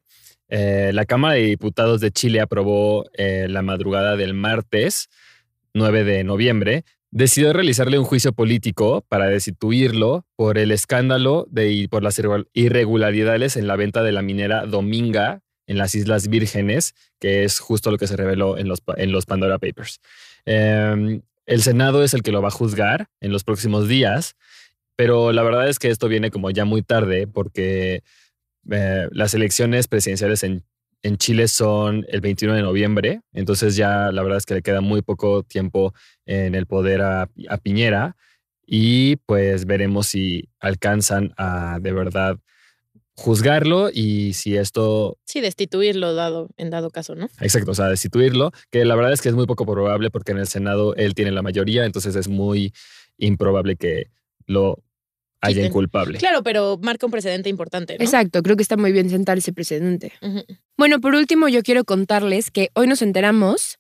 eh, 0.50 0.90
la 0.96 1.06
Cámara 1.06 1.36
de 1.36 1.44
Diputados 1.44 2.02
de 2.02 2.10
Chile 2.10 2.42
aprobó 2.42 3.06
eh, 3.14 3.46
la 3.48 3.62
madrugada 3.62 4.16
del 4.16 4.34
martes 4.34 5.10
9 5.76 6.04
de 6.06 6.24
noviembre 6.24 6.86
decidió 7.12 7.54
realizarle 7.54 8.00
un 8.00 8.06
juicio 8.06 8.34
político 8.34 9.06
para 9.08 9.28
destituirlo 9.28 10.26
por 10.36 10.58
el 10.58 10.72
escándalo 10.72 11.46
de, 11.52 11.72
y 11.72 11.88
por 11.88 12.02
las 12.02 12.18
irre- 12.18 12.48
irregularidades 12.54 13.58
en 13.58 13.68
la 13.68 13.76
venta 13.76 14.02
de 14.02 14.12
la 14.12 14.24
minera 14.24 14.66
Dominga 14.66 15.44
en 15.68 15.78
las 15.78 15.94
Islas 15.96 16.28
Vírgenes, 16.30 16.96
que 17.20 17.44
es 17.44 17.60
justo 17.60 17.92
lo 17.92 17.98
que 17.98 18.08
se 18.08 18.16
reveló 18.16 18.58
en 18.58 18.68
los, 18.68 18.82
en 18.96 19.12
los 19.12 19.26
Pandora 19.26 19.60
Papers. 19.60 20.00
Eh, 20.46 21.22
El 21.46 21.62
Senado 21.62 22.04
es 22.04 22.14
el 22.14 22.24
que 22.24 22.32
lo 22.32 22.42
va 22.42 22.48
a 22.48 22.52
juzgar 22.52 23.08
en 23.22 23.32
los 23.32 23.44
próximos 23.44 23.88
días, 23.88 24.36
pero 24.96 25.32
la 25.32 25.44
verdad 25.44 25.70
es 25.70 25.78
que 25.78 25.90
esto 25.90 26.08
viene 26.08 26.32
como 26.32 26.50
ya 26.50 26.66
muy 26.66 26.82
tarde 26.82 27.28
porque 27.28 28.02
eh, 28.72 29.08
las 29.12 29.34
elecciones 29.34 29.88
presidenciales 29.88 30.44
en, 30.44 30.64
en 31.04 31.18
Chile 31.18 31.48
son 31.48 32.06
el 32.10 32.22
21 32.22 32.56
de 32.56 32.64
noviembre, 32.64 33.22
entonces 33.34 33.76
ya 33.76 34.12
la 34.12 34.24
verdad 34.24 34.40
es 34.40 34.46
que 34.46 34.56
le 34.56 34.62
queda 34.62 34.82
muy 34.82 35.02
poco 35.02 35.44
tiempo 35.44 35.94
en 36.26 36.56
el 36.56 36.66
poder 36.66 37.02
a 37.02 37.30
Piñera 37.62 38.16
y 38.66 39.16
pues 39.26 39.66
veremos 39.66 40.08
si 40.08 40.50
alcanzan 40.60 41.34
a 41.38 41.80
de 41.82 41.94
verdad 41.94 42.38
juzgarlo 43.20 43.90
y 43.92 44.34
si 44.34 44.56
esto, 44.58 45.18
Sí, 45.26 45.42
destituirlo 45.42 46.14
dado, 46.14 46.50
en 46.56 46.70
dado 46.70 46.92
caso, 46.92 47.16
¿no? 47.16 47.28
exacto, 47.42 47.72
o 47.72 47.74
sea, 47.76 47.88
destituirlo, 47.88 48.52
que 48.70 48.86
la 48.86 48.96
verdad 48.96 49.12
es 49.12 49.22
que 49.22 49.30
es 49.30 49.36
muy 49.36 49.48
poco 49.48 49.66
probable 49.66 50.12
porque 50.12 50.34
en 50.34 50.38
el 50.38 50.48
Senado 50.48 50.94
él 50.96 51.16
tiene 51.16 51.32
la 51.32 51.42
mayoría, 51.42 51.86
entonces 51.86 52.16
es 52.16 52.28
muy 52.28 52.74
improbable 53.18 53.76
que 53.76 54.12
lo 54.46 54.84
hayan 55.42 55.64
Quiten. 55.64 55.74
culpable. 55.74 56.18
Claro, 56.20 56.44
pero 56.44 56.80
marca 56.82 57.08
un 57.08 57.12
precedente 57.12 57.50
importante, 57.50 57.98
¿no? 57.98 58.04
Exacto, 58.06 58.44
creo 58.44 58.56
que 58.56 58.62
está 58.64 58.78
muy 58.78 58.92
bien 58.92 59.10
sentar 59.10 59.38
ese 59.40 59.52
precedente. 59.52 60.14
Bueno, 60.78 61.02
por 61.02 61.16
último, 61.16 61.48
yo 61.48 61.64
quiero 61.64 61.86
contarles 61.86 62.52
que 62.52 62.70
hoy 62.76 62.88
nos 62.88 63.02
enteramos 63.02 63.78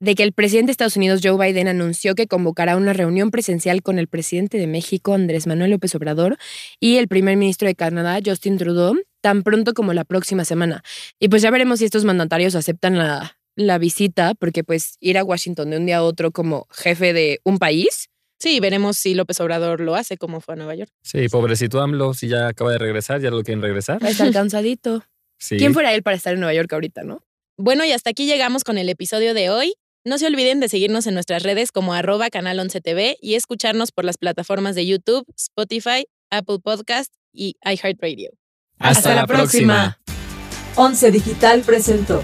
de 0.00 0.14
que 0.14 0.22
el 0.22 0.32
presidente 0.32 0.66
de 0.68 0.72
Estados 0.72 0.96
Unidos, 0.96 1.20
Joe 1.22 1.36
Biden, 1.36 1.68
anunció 1.68 2.14
que 2.14 2.26
convocará 2.26 2.76
una 2.76 2.92
reunión 2.92 3.30
presencial 3.30 3.82
con 3.82 3.98
el 3.98 4.08
presidente 4.08 4.58
de 4.58 4.66
México, 4.66 5.14
Andrés 5.14 5.46
Manuel 5.46 5.70
López 5.70 5.94
Obrador, 5.94 6.36
y 6.80 6.96
el 6.96 7.08
primer 7.08 7.36
ministro 7.36 7.68
de 7.68 7.74
Canadá, 7.74 8.18
Justin 8.24 8.58
Trudeau, 8.58 8.96
tan 9.20 9.42
pronto 9.42 9.72
como 9.74 9.92
la 9.92 10.04
próxima 10.04 10.44
semana. 10.44 10.82
Y 11.18 11.28
pues 11.28 11.42
ya 11.42 11.50
veremos 11.50 11.78
si 11.78 11.86
estos 11.86 12.04
mandatarios 12.04 12.54
aceptan 12.54 12.98
la, 12.98 13.38
la 13.56 13.78
visita, 13.78 14.34
porque 14.34 14.64
pues 14.64 14.96
ir 15.00 15.18
a 15.18 15.24
Washington 15.24 15.70
de 15.70 15.78
un 15.78 15.86
día 15.86 15.98
a 15.98 16.02
otro 16.02 16.30
como 16.30 16.66
jefe 16.70 17.12
de 17.12 17.40
un 17.44 17.58
país, 17.58 18.08
Sí, 18.38 18.60
veremos 18.60 18.98
si 18.98 19.14
López 19.14 19.40
Obrador 19.40 19.80
lo 19.80 19.94
hace 19.94 20.18
como 20.18 20.40
fue 20.40 20.54
a 20.54 20.56
Nueva 20.56 20.74
York. 20.74 20.90
Sí, 21.02 21.28
pobrecito 21.28 21.80
AMLO, 21.80 22.12
si 22.12 22.28
ya 22.28 22.48
acaba 22.48 22.72
de 22.72 22.78
regresar, 22.78 23.20
ya 23.20 23.30
lo 23.30 23.42
quieren 23.42 23.62
regresar. 23.62 24.04
estar 24.04 24.32
cansadito. 24.32 25.02
Sí. 25.38 25.58
¿Quién 25.58 25.74
fuera 25.74 25.92
él 25.92 26.02
para 26.02 26.16
estar 26.16 26.32
en 26.32 26.40
Nueva 26.40 26.54
York 26.54 26.72
ahorita, 26.72 27.02
no? 27.04 27.22
Bueno, 27.58 27.84
y 27.84 27.92
hasta 27.92 28.08
aquí 28.08 28.24
llegamos 28.24 28.64
con 28.64 28.78
el 28.78 28.88
episodio 28.88 29.34
de 29.34 29.50
hoy. 29.50 29.74
No 30.06 30.18
se 30.18 30.26
olviden 30.28 30.60
de 30.60 30.68
seguirnos 30.68 31.08
en 31.08 31.14
nuestras 31.14 31.42
redes 31.42 31.72
como 31.72 31.92
arroba 31.92 32.30
canal 32.30 32.60
11 32.60 32.80
TV 32.80 33.16
y 33.20 33.34
escucharnos 33.34 33.90
por 33.90 34.04
las 34.04 34.18
plataformas 34.18 34.76
de 34.76 34.86
YouTube, 34.86 35.26
Spotify, 35.36 36.06
Apple 36.30 36.60
Podcast 36.62 37.12
y 37.32 37.56
iHeartRadio. 37.64 38.30
Hasta, 38.78 39.00
Hasta 39.00 39.14
la, 39.16 39.26
próxima. 39.26 39.98
próxima. 40.04 40.76
Once 40.76 41.10
Digital 41.10 41.62
presentó 41.62 42.22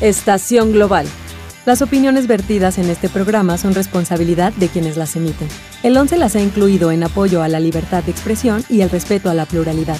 Estación 0.00 0.72
Global. 0.72 1.06
Las 1.66 1.82
opiniones 1.82 2.26
vertidas 2.26 2.78
en 2.78 2.88
este 2.88 3.10
programa 3.10 3.58
son 3.58 3.74
responsabilidad 3.74 4.54
de 4.54 4.68
quienes 4.68 4.96
las 4.96 5.14
emiten. 5.14 5.48
El 5.82 5.98
11 5.98 6.16
las 6.16 6.36
ha 6.36 6.40
incluido 6.40 6.90
en 6.90 7.02
apoyo 7.02 7.42
a 7.42 7.48
la 7.48 7.60
libertad 7.60 8.02
de 8.02 8.12
expresión 8.12 8.64
y 8.70 8.80
el 8.80 8.88
respeto 8.88 9.28
a 9.28 9.34
la 9.34 9.44
pluralidad. 9.44 9.98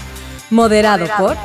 Moderado, 0.48 1.06
por 1.18 1.36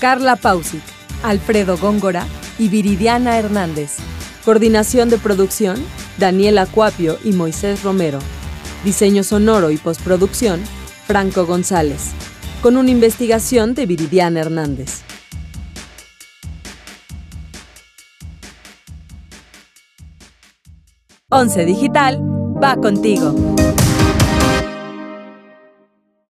Carla 0.00 0.36
Pausic, 0.36 0.82
Alfredo 1.22 1.78
Góngora 1.78 2.26
y 2.58 2.68
Viridiana 2.68 3.38
Hernández. 3.38 3.96
Coordinación 4.44 5.10
de 5.10 5.18
producción, 5.18 5.76
Daniela 6.18 6.66
Cuapio 6.66 7.18
y 7.24 7.32
Moisés 7.32 7.82
Romero. 7.82 8.18
Diseño 8.84 9.22
sonoro 9.24 9.70
y 9.70 9.76
postproducción, 9.76 10.60
Franco 11.06 11.46
González. 11.46 12.12
Con 12.62 12.76
una 12.76 12.90
investigación 12.90 13.74
de 13.74 13.86
Viridiana 13.86 14.40
Hernández. 14.40 15.02
11 21.30 21.66
Digital 21.66 22.22
va 22.62 22.76
contigo. 22.76 23.34